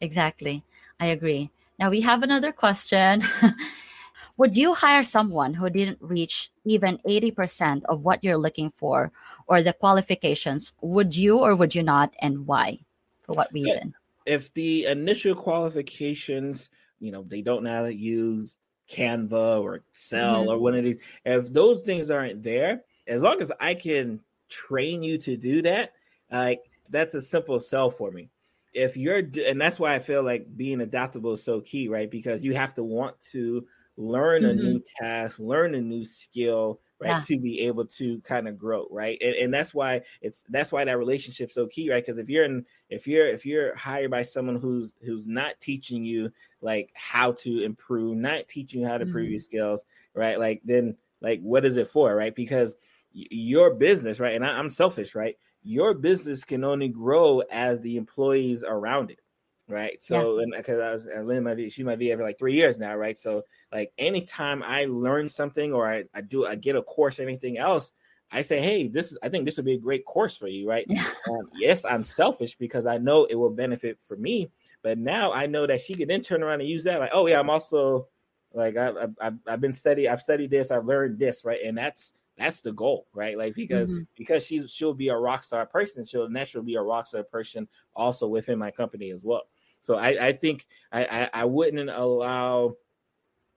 exactly 0.01 0.63
i 0.99 1.07
agree 1.07 1.49
now 1.79 1.89
we 1.89 2.01
have 2.01 2.23
another 2.23 2.51
question 2.51 3.23
would 4.37 4.57
you 4.57 4.73
hire 4.73 5.05
someone 5.05 5.53
who 5.53 5.69
didn't 5.69 5.97
reach 6.01 6.51
even 6.65 6.97
80% 7.07 7.83
of 7.85 8.01
what 8.01 8.23
you're 8.23 8.37
looking 8.37 8.71
for 8.71 9.11
or 9.47 9.61
the 9.61 9.73
qualifications 9.73 10.73
would 10.81 11.15
you 11.15 11.37
or 11.39 11.55
would 11.55 11.75
you 11.75 11.83
not 11.83 12.13
and 12.19 12.47
why 12.47 12.79
for 13.21 13.33
what 13.33 13.51
reason 13.53 13.93
if 14.25 14.53
the 14.53 14.85
initial 14.85 15.35
qualifications, 15.35 16.69
you 16.99 17.11
know, 17.11 17.23
they 17.23 17.41
don't 17.41 17.63
know 17.63 17.71
how 17.71 17.83
to 17.83 17.93
use 17.93 18.55
Canva 18.89 19.61
or 19.61 19.75
Excel 19.75 20.41
mm-hmm. 20.41 20.49
or 20.49 20.57
one 20.57 20.75
of 20.75 20.83
these, 20.83 20.97
if 21.25 21.51
those 21.51 21.81
things 21.81 22.09
aren't 22.09 22.43
there, 22.43 22.83
as 23.07 23.21
long 23.21 23.41
as 23.41 23.51
I 23.59 23.73
can 23.73 24.19
train 24.49 25.03
you 25.03 25.17
to 25.19 25.35
do 25.35 25.61
that, 25.63 25.93
like 26.31 26.61
that's 26.89 27.15
a 27.15 27.21
simple 27.21 27.59
sell 27.59 27.89
for 27.89 28.11
me. 28.11 28.29
If 28.73 28.97
you're, 28.97 29.21
and 29.45 29.61
that's 29.61 29.79
why 29.79 29.93
I 29.95 29.99
feel 29.99 30.23
like 30.23 30.55
being 30.57 30.81
adaptable 30.81 31.33
is 31.33 31.43
so 31.43 31.61
key, 31.61 31.87
right? 31.87 32.09
Because 32.09 32.43
you 32.43 32.53
have 32.53 32.73
to 32.75 32.83
want 32.83 33.19
to 33.31 33.65
learn 33.97 34.43
mm-hmm. 34.43 34.59
a 34.59 34.63
new 34.63 34.83
task, 34.99 35.39
learn 35.39 35.75
a 35.75 35.81
new 35.81 36.05
skill, 36.05 36.79
right 37.03 37.09
yeah. 37.09 37.21
to 37.21 37.39
be 37.39 37.61
able 37.61 37.85
to 37.85 38.19
kind 38.21 38.47
of 38.47 38.57
grow 38.57 38.87
right 38.89 39.17
and, 39.21 39.35
and 39.35 39.53
that's 39.53 39.73
why 39.73 40.01
it's 40.21 40.43
that's 40.49 40.71
why 40.71 40.83
that 40.83 40.97
relationship's 40.97 41.55
so 41.55 41.67
key 41.67 41.89
right 41.89 42.05
because 42.05 42.17
if 42.17 42.29
you're 42.29 42.45
in 42.45 42.65
if 42.89 43.07
you're 43.07 43.27
if 43.27 43.45
you're 43.45 43.75
hired 43.75 44.11
by 44.11 44.23
someone 44.23 44.55
who's 44.55 44.95
who's 45.03 45.27
not 45.27 45.59
teaching 45.59 46.03
you 46.03 46.31
like 46.61 46.91
how 46.93 47.31
to 47.31 47.61
improve 47.61 48.15
not 48.17 48.47
teaching 48.47 48.81
you 48.81 48.87
how 48.87 48.97
to 48.97 49.05
improve 49.05 49.25
mm-hmm. 49.25 49.31
your 49.31 49.39
skills 49.39 49.85
right 50.13 50.39
like 50.39 50.61
then 50.63 50.95
like 51.21 51.41
what 51.41 51.65
is 51.65 51.77
it 51.77 51.87
for 51.87 52.15
right 52.15 52.35
because 52.35 52.75
your 53.11 53.73
business 53.73 54.19
right 54.19 54.35
and 54.35 54.45
I, 54.45 54.57
i'm 54.57 54.69
selfish 54.69 55.15
right 55.15 55.37
your 55.63 55.93
business 55.93 56.43
can 56.43 56.63
only 56.63 56.89
grow 56.89 57.41
as 57.51 57.81
the 57.81 57.97
employees 57.97 58.63
around 58.63 59.11
it 59.11 59.19
right? 59.67 60.03
So, 60.03 60.37
yeah. 60.37 60.43
and 60.43 60.53
because 60.55 60.79
I 60.79 60.91
was, 60.91 61.07
Lynn 61.25 61.43
might 61.43 61.55
be, 61.55 61.69
she 61.69 61.83
might 61.83 61.99
be 61.99 62.11
every 62.11 62.25
like 62.25 62.37
three 62.37 62.53
years 62.53 62.79
now, 62.79 62.95
right? 62.95 63.17
So, 63.17 63.43
like 63.71 63.91
anytime 63.97 64.63
I 64.63 64.85
learn 64.85 65.29
something 65.29 65.73
or 65.73 65.89
I, 65.89 66.03
I 66.13 66.21
do, 66.21 66.45
I 66.45 66.55
get 66.55 66.75
a 66.75 66.81
course, 66.81 67.19
anything 67.19 67.57
else, 67.57 67.91
I 68.31 68.41
say, 68.41 68.59
hey, 68.59 68.87
this 68.87 69.11
is, 69.11 69.17
I 69.23 69.29
think 69.29 69.45
this 69.45 69.57
would 69.57 69.65
be 69.65 69.73
a 69.73 69.79
great 69.79 70.05
course 70.05 70.35
for 70.35 70.47
you, 70.47 70.67
right? 70.67 70.85
Yeah. 70.87 71.05
Um, 71.29 71.49
yes, 71.53 71.85
I'm 71.85 72.03
selfish 72.03 72.55
because 72.55 72.87
I 72.87 72.97
know 72.97 73.25
it 73.25 73.35
will 73.35 73.51
benefit 73.51 73.99
for 74.01 74.17
me, 74.17 74.49
but 74.81 74.97
now 74.97 75.31
I 75.31 75.45
know 75.45 75.67
that 75.67 75.81
she 75.81 75.93
can 75.93 76.07
then 76.07 76.21
turn 76.21 76.43
around 76.43 76.61
and 76.61 76.69
use 76.69 76.83
that, 76.85 76.99
like, 76.99 77.11
oh 77.13 77.27
yeah, 77.27 77.39
I'm 77.39 77.49
also 77.49 78.07
like 78.53 78.77
I, 78.77 78.91
I, 79.21 79.31
I've 79.47 79.61
been 79.61 79.73
studying, 79.73 80.09
I've 80.09 80.21
studied 80.21 80.51
this, 80.51 80.71
I've 80.71 80.85
learned 80.85 81.19
this, 81.19 81.45
right? 81.45 81.59
And 81.63 81.77
that's 81.77 82.13
that's 82.37 82.61
the 82.61 82.71
goal, 82.71 83.07
right? 83.13 83.37
Like 83.37 83.55
because 83.55 83.89
mm-hmm. 83.89 84.03
because 84.17 84.45
she's 84.45 84.71
she'll 84.71 84.93
be 84.93 85.09
a 85.09 85.17
rock 85.17 85.43
star 85.43 85.65
person, 85.65 86.05
she'll 86.05 86.29
naturally 86.29 86.65
be 86.65 86.75
a 86.75 86.81
rock 86.81 87.07
star 87.07 87.23
person 87.23 87.67
also 87.95 88.27
within 88.27 88.57
my 88.57 88.71
company 88.71 89.11
as 89.11 89.23
well. 89.23 89.43
So 89.81 89.95
I, 89.95 90.27
I 90.27 90.31
think 90.31 90.65
I, 90.93 91.03
I, 91.03 91.41
I 91.41 91.45
wouldn't 91.45 91.89
allow, 91.89 92.75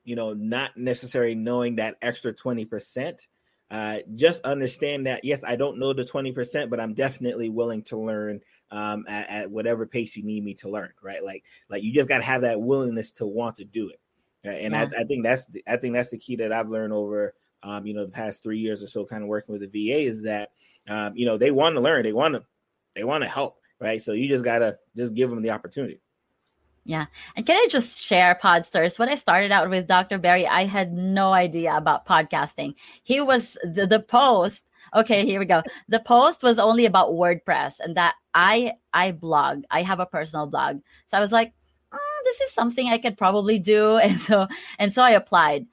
you 0.05 0.17
know, 0.17 0.35
not 0.35 0.77
necessarily 0.77 1.37
knowing 1.37 1.77
that 1.77 1.97
extra 2.03 2.35
20%. 2.35 3.27
Uh, 3.71 3.99
just 4.15 4.43
understand 4.43 5.07
that 5.07 5.25
yes, 5.25 5.45
I 5.45 5.55
don't 5.55 5.79
know 5.79 5.93
the 5.93 6.05
20%, 6.05 6.69
but 6.69 6.81
I'm 6.81 6.95
definitely 6.95 7.49
willing 7.49 7.83
to 7.85 7.99
learn 7.99 8.41
um, 8.73 9.05
at, 9.09 9.31
at 9.31 9.51
whatever 9.51 9.87
pace 9.87 10.17
you 10.17 10.25
need 10.25 10.43
me 10.43 10.55
to 10.55 10.69
learn, 10.69 10.93
right? 11.01 11.23
Like, 11.23 11.45
like 11.69 11.85
you 11.85 11.93
just 11.93 12.09
got 12.09 12.19
to 12.19 12.25
have 12.25 12.43
that 12.43 12.61
willingness 12.61 13.13
to 13.13 13.27
want 13.27 13.57
to 13.59 13.65
do 13.65 13.91
it. 13.91 14.01
Right? 14.45 14.63
And 14.63 14.73
yeah. 14.73 14.89
I, 14.97 15.03
I 15.03 15.05
think 15.05 15.25
that's 15.25 15.47
the, 15.47 15.63
I 15.67 15.77
think 15.77 15.95
that's 15.95 16.11
the 16.11 16.19
key 16.19 16.37
that 16.37 16.53
I've 16.53 16.71
learned 16.71 16.93
over 16.93 17.35
um, 17.63 17.87
you 17.87 17.95
know, 17.95 18.05
the 18.05 18.13
past 18.13 18.43
three 18.43 18.59
years 18.59 18.83
or 18.83 18.87
so, 18.87 19.05
kind 19.05 19.23
of 19.23 19.29
working 19.29 19.53
with 19.53 19.71
the 19.71 19.89
VA 19.89 20.01
is 20.01 20.23
that, 20.23 20.51
um, 20.89 21.17
you 21.17 21.27
know, 21.27 21.37
they 21.37 21.51
want 21.51 21.75
to 21.75 21.81
learn, 21.81 22.03
they 22.03 22.13
want 22.13 22.35
to, 22.35 22.43
they 22.95 23.05
want 23.05 23.23
to 23.23 23.29
help, 23.29 23.59
right? 23.81 24.01
So 24.01 24.13
you 24.13 24.29
just 24.29 24.45
gotta 24.45 24.79
just 24.97 25.15
give 25.15 25.31
them 25.31 25.43
the 25.43 25.51
opportunity. 25.51 26.01
Yeah. 26.87 27.07
And 27.35 27.45
can 27.45 27.57
I 27.57 27.67
just 27.69 28.01
share, 28.01 28.39
Podsters? 28.41 28.97
When 28.97 29.09
I 29.09 29.17
started 29.17 29.51
out 29.51 29.69
with 29.69 29.89
Dr. 29.89 30.19
Barry, 30.19 30.47
I 30.47 30.67
had 30.67 30.93
no 30.93 31.33
idea 31.33 31.77
about 31.77 32.07
podcasting. 32.07 32.75
He 33.03 33.21
was 33.21 33.59
the, 33.65 33.89
the 33.89 33.99
post. 33.99 34.69
Okay, 34.95 35.27
here 35.27 35.41
we 35.41 35.47
go. 35.47 35.65
The 35.89 35.99
post 35.99 36.45
was 36.45 36.61
only 36.61 36.87
about 36.87 37.11
WordPress 37.11 37.81
and 37.81 37.97
that 37.97 38.15
I 38.35 38.75
I 38.95 39.11
blog. 39.11 39.65
I 39.69 39.83
have 39.83 39.99
a 39.99 40.07
personal 40.07 40.47
blog. 40.47 40.81
So 41.07 41.19
I 41.19 41.21
was 41.21 41.33
like, 41.33 41.53
oh, 41.91 42.21
this 42.25 42.41
is 42.41 42.53
something 42.53 42.89
I 42.89 42.99
could 42.99 43.19
probably 43.19 43.59
do. 43.59 43.99
And 44.03 44.17
so 44.17 44.47
and 44.79 44.93
so 44.93 45.03
I 45.03 45.11
applied. 45.11 45.67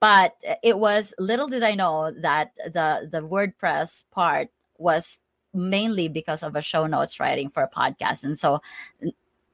But 0.00 0.40
it 0.62 0.78
was 0.78 1.14
little 1.18 1.48
did 1.48 1.62
I 1.62 1.74
know 1.74 2.12
that 2.22 2.54
the 2.56 3.08
the 3.10 3.20
WordPress 3.20 4.04
part 4.10 4.48
was 4.78 5.20
mainly 5.54 6.08
because 6.08 6.42
of 6.42 6.54
a 6.54 6.62
show 6.62 6.86
notes 6.86 7.18
writing 7.18 7.50
for 7.50 7.62
a 7.62 7.70
podcast. 7.70 8.22
And 8.22 8.38
so 8.38 8.60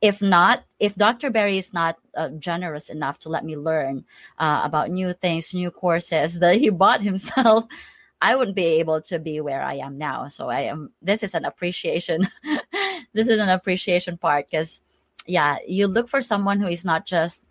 if 0.05 0.21
not 0.21 0.65
if 0.79 0.95
dr 0.97 1.31
barry 1.31 1.57
is 1.57 1.73
not 1.73 1.97
uh, 2.15 2.29
generous 2.39 2.91
enough 2.91 3.19
to 3.19 3.31
let 3.31 3.43
me 3.43 3.57
learn 3.57 4.05
uh, 4.39 4.61
about 4.63 4.91
new 4.91 5.15
things 5.15 5.55
new 5.55 5.71
courses 5.71 6.39
that 6.45 6.57
he 6.57 6.69
bought 6.69 7.01
himself 7.01 7.65
i 8.21 8.37
wouldn't 8.37 8.55
be 8.55 8.79
able 8.81 9.01
to 9.01 9.19
be 9.19 9.41
where 9.41 9.63
i 9.63 9.75
am 9.75 9.97
now 9.97 10.29
so 10.29 10.51
i 10.51 10.61
am 10.61 10.93
this 11.01 11.23
is 11.23 11.35
an 11.35 11.47
appreciation 11.47 12.29
this 13.15 13.29
is 13.29 13.39
an 13.41 13.49
appreciation 13.49 14.19
part 14.19 14.47
because 14.51 14.83
yeah 15.27 15.57
you 15.67 15.87
look 15.87 16.07
for 16.07 16.21
someone 16.21 16.61
who 16.61 16.69
is 16.69 16.85
not 16.85 17.07
just 17.07 17.43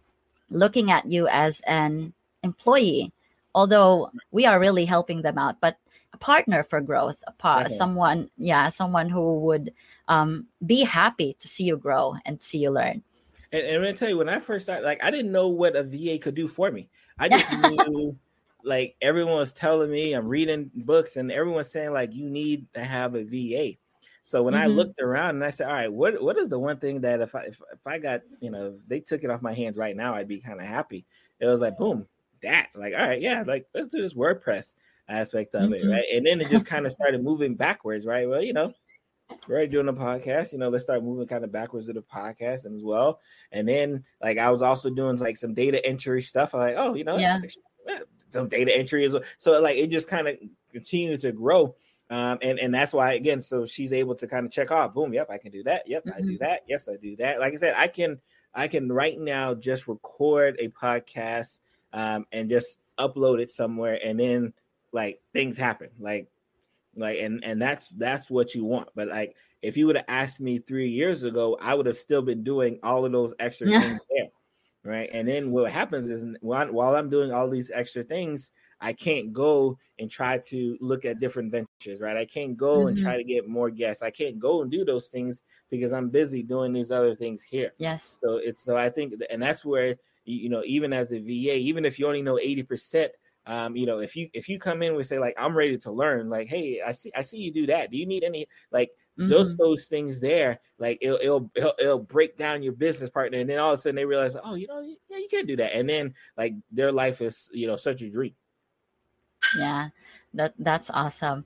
looking 0.51 0.91
at 0.91 1.09
you 1.09 1.27
as 1.27 1.59
an 1.61 2.13
employee 2.43 3.11
although 3.55 4.09
we 4.31 4.45
are 4.45 4.59
really 4.59 4.85
helping 4.85 5.21
them 5.21 5.37
out 5.37 5.61
but 5.61 5.77
a 6.13 6.17
partner 6.17 6.63
for 6.63 6.79
growth, 6.79 7.23
a 7.27 7.31
par- 7.31 7.67
someone, 7.67 8.29
yeah, 8.37 8.69
someone 8.69 9.09
who 9.09 9.39
would 9.39 9.73
um, 10.07 10.47
be 10.65 10.83
happy 10.83 11.35
to 11.39 11.47
see 11.47 11.63
you 11.63 11.77
grow 11.77 12.15
and 12.25 12.41
see 12.41 12.59
you 12.59 12.69
learn. 12.69 13.03
And, 13.51 13.63
and 13.63 13.75
I'm 13.77 13.81
gonna 13.81 13.93
tell 13.93 14.09
you, 14.09 14.17
when 14.17 14.29
I 14.29 14.39
first 14.39 14.65
started, 14.65 14.85
like 14.85 15.03
I 15.03 15.11
didn't 15.11 15.31
know 15.31 15.49
what 15.49 15.75
a 15.75 15.83
VA 15.83 16.17
could 16.19 16.35
do 16.35 16.47
for 16.47 16.71
me. 16.71 16.89
I 17.19 17.29
just 17.29 17.51
knew, 17.87 18.17
like 18.63 18.95
everyone 19.01 19.35
was 19.35 19.53
telling 19.53 19.91
me, 19.91 20.13
I'm 20.13 20.27
reading 20.27 20.69
books, 20.73 21.15
and 21.15 21.31
everyone's 21.31 21.71
saying 21.71 21.93
like 21.93 22.13
you 22.13 22.29
need 22.29 22.67
to 22.73 22.83
have 22.83 23.15
a 23.15 23.23
VA. 23.23 23.77
So 24.25 24.43
when 24.43 24.53
mm-hmm. 24.53 24.63
I 24.63 24.67
looked 24.67 25.01
around 25.01 25.31
and 25.35 25.43
I 25.43 25.49
said, 25.49 25.67
all 25.67 25.73
right, 25.73 25.91
what 25.91 26.21
what 26.21 26.37
is 26.37 26.49
the 26.49 26.59
one 26.59 26.77
thing 26.77 27.01
that 27.01 27.21
if 27.21 27.33
I 27.35 27.43
if, 27.45 27.61
if 27.73 27.85
I 27.85 27.97
got 27.97 28.21
you 28.39 28.51
know 28.51 28.75
if 28.75 28.87
they 28.87 28.99
took 28.99 29.23
it 29.23 29.31
off 29.31 29.41
my 29.41 29.53
hands 29.53 29.77
right 29.77 29.95
now, 29.95 30.13
I'd 30.13 30.27
be 30.27 30.39
kind 30.39 30.59
of 30.59 30.67
happy. 30.67 31.05
It 31.39 31.47
was 31.47 31.59
like 31.59 31.77
boom, 31.77 32.07
that 32.43 32.69
like 32.75 32.93
all 32.93 33.05
right, 33.05 33.21
yeah, 33.21 33.43
like 33.45 33.65
let's 33.73 33.89
do 33.89 34.01
this 34.01 34.13
WordPress 34.13 34.73
aspect 35.09 35.55
of 35.55 35.69
mm-hmm. 35.69 35.73
it, 35.73 35.91
right? 35.91 36.05
And 36.13 36.25
then 36.25 36.41
it 36.41 36.49
just 36.49 36.65
kind 36.65 36.85
of 36.85 36.91
started 36.93 37.23
moving 37.23 37.55
backwards, 37.55 38.05
right? 38.05 38.27
Well, 38.27 38.41
you 38.41 38.53
know, 38.53 38.73
we're 39.47 39.67
doing 39.67 39.87
a 39.87 39.93
podcast, 39.93 40.53
you 40.53 40.59
know, 40.59 40.69
let's 40.69 40.83
start 40.83 41.03
moving 41.03 41.27
kind 41.27 41.43
of 41.43 41.51
backwards 41.51 41.87
to 41.87 41.93
the 41.93 42.01
podcast 42.01 42.71
as 42.71 42.83
well. 42.83 43.19
And 43.51 43.67
then 43.67 44.03
like 44.21 44.37
I 44.37 44.49
was 44.49 44.61
also 44.61 44.89
doing 44.89 45.17
like 45.19 45.37
some 45.37 45.53
data 45.53 45.83
entry 45.85 46.21
stuff. 46.21 46.53
I'm 46.53 46.61
like, 46.61 46.75
oh, 46.77 46.93
you 46.93 47.03
know, 47.03 47.17
yeah. 47.17 47.39
some 48.31 48.47
data 48.47 48.75
entry 48.75 49.05
as 49.05 49.13
well. 49.13 49.23
So 49.37 49.59
like 49.61 49.77
it 49.77 49.89
just 49.89 50.07
kind 50.07 50.27
of 50.27 50.37
continued 50.71 51.21
to 51.21 51.31
grow. 51.31 51.75
Um, 52.09 52.37
and 52.41 52.59
and 52.59 52.73
that's 52.73 52.93
why 52.93 53.13
again, 53.13 53.41
so 53.41 53.65
she's 53.65 53.93
able 53.93 54.13
to 54.15 54.27
kind 54.27 54.45
of 54.45 54.51
check 54.51 54.71
off. 54.71 54.93
Boom, 54.93 55.13
yep, 55.13 55.29
I 55.31 55.37
can 55.37 55.51
do 55.51 55.63
that. 55.63 55.83
Yep, 55.87 56.05
mm-hmm. 56.05 56.17
I 56.17 56.21
do 56.21 56.27
mm-hmm. 56.27 56.43
that. 56.43 56.61
Yes, 56.67 56.87
I 56.87 56.97
do 56.97 57.15
that. 57.15 57.39
Like 57.39 57.53
I 57.53 57.55
said, 57.55 57.73
I 57.77 57.87
can 57.87 58.19
I 58.53 58.67
can 58.67 58.91
right 58.91 59.17
now 59.17 59.55
just 59.55 59.87
record 59.87 60.57
a 60.59 60.67
podcast 60.67 61.59
um, 61.93 62.25
and 62.31 62.49
just 62.49 62.79
upload 62.99 63.39
it 63.39 63.49
somewhere, 63.49 63.99
and 64.03 64.19
then 64.19 64.53
like 64.91 65.19
things 65.33 65.57
happen 65.57 65.89
like 65.99 66.27
like 66.95 67.17
and 67.19 67.43
and 67.43 67.59
that's 67.59 67.89
that's 67.89 68.29
what 68.29 68.53
you 68.53 68.63
want 68.63 68.87
but 68.93 69.07
like 69.07 69.35
if 69.63 69.75
you 69.75 69.87
would 69.87 69.95
have 69.95 70.05
asked 70.07 70.39
me 70.39 70.59
three 70.59 70.87
years 70.87 71.23
ago 71.23 71.57
i 71.59 71.73
would 71.73 71.87
have 71.87 71.97
still 71.97 72.21
been 72.21 72.43
doing 72.43 72.77
all 72.83 73.03
of 73.03 73.11
those 73.11 73.33
extra 73.39 73.65
things 73.67 73.99
there 74.11 74.27
right? 74.83 75.09
And 75.13 75.27
then 75.27 75.51
what 75.51 75.71
happens 75.71 76.09
is 76.09 76.25
while, 76.41 76.71
while 76.71 76.95
I'm 76.95 77.09
doing 77.09 77.31
all 77.31 77.49
these 77.49 77.71
extra 77.73 78.03
things, 78.03 78.51
I 78.81 78.91
can't 78.91 79.31
go 79.31 79.77
and 79.97 80.11
try 80.11 80.39
to 80.49 80.77
look 80.81 81.05
at 81.05 81.19
different 81.19 81.51
ventures, 81.51 82.01
right? 82.01 82.17
I 82.17 82.25
can't 82.25 82.57
go 82.57 82.79
mm-hmm. 82.79 82.89
and 82.89 82.97
try 82.97 83.15
to 83.15 83.23
get 83.23 83.47
more 83.47 83.69
guests. 83.69 84.03
I 84.03 84.11
can't 84.11 84.39
go 84.39 84.61
and 84.61 84.69
do 84.69 84.83
those 84.83 85.07
things 85.07 85.41
because 85.69 85.93
I'm 85.93 86.09
busy 86.09 86.43
doing 86.43 86.73
these 86.73 86.91
other 86.91 87.15
things 87.15 87.41
here. 87.41 87.73
Yes. 87.77 88.19
So 88.21 88.37
it's 88.37 88.61
so 88.61 88.75
I 88.75 88.89
think, 88.89 89.13
and 89.29 89.41
that's 89.41 89.63
where 89.63 89.95
you 90.25 90.49
know, 90.49 90.63
even 90.65 90.93
as 90.93 91.11
a 91.11 91.19
VA, 91.19 91.57
even 91.57 91.85
if 91.85 91.99
you 91.99 92.07
only 92.07 92.21
know 92.21 92.39
eighty 92.39 92.63
percent, 92.63 93.11
um, 93.45 93.75
you 93.75 93.85
know, 93.85 93.99
if 93.99 94.15
you 94.15 94.29
if 94.33 94.47
you 94.47 94.57
come 94.57 94.81
in 94.81 94.95
with 94.95 95.07
say 95.07 95.19
like 95.19 95.35
I'm 95.37 95.55
ready 95.55 95.77
to 95.79 95.91
learn, 95.91 96.29
like, 96.29 96.47
hey, 96.47 96.81
I 96.85 96.91
see 96.91 97.11
I 97.15 97.21
see 97.21 97.37
you 97.37 97.51
do 97.51 97.65
that. 97.67 97.91
Do 97.91 97.97
you 97.97 98.05
need 98.05 98.23
any 98.23 98.47
like 98.71 98.89
mm-hmm. 99.19 99.27
those 99.27 99.55
those 99.57 99.87
things 99.87 100.19
there? 100.19 100.59
Like 100.79 100.99
it'll, 101.01 101.19
it'll, 101.21 101.51
it'll 101.55 101.73
it'll 101.79 101.99
break 101.99 102.37
down 102.37 102.63
your 102.63 102.73
business 102.73 103.09
partner, 103.09 103.39
and 103.39 103.49
then 103.49 103.59
all 103.59 103.73
of 103.73 103.79
a 103.79 103.81
sudden 103.81 103.95
they 103.95 104.05
realize, 104.05 104.35
oh, 104.41 104.55
you 104.55 104.67
know, 104.67 104.81
yeah, 105.09 105.17
you 105.17 105.27
can 105.29 105.45
do 105.45 105.57
that, 105.57 105.75
and 105.75 105.89
then 105.89 106.13
like 106.37 106.53
their 106.71 106.91
life 106.91 107.21
is 107.21 107.49
you 107.53 107.67
know 107.67 107.75
such 107.75 108.01
a 108.01 108.09
dream. 108.09 108.33
Yeah, 109.57 109.89
that 110.33 110.53
that's 110.57 110.89
awesome. 110.89 111.45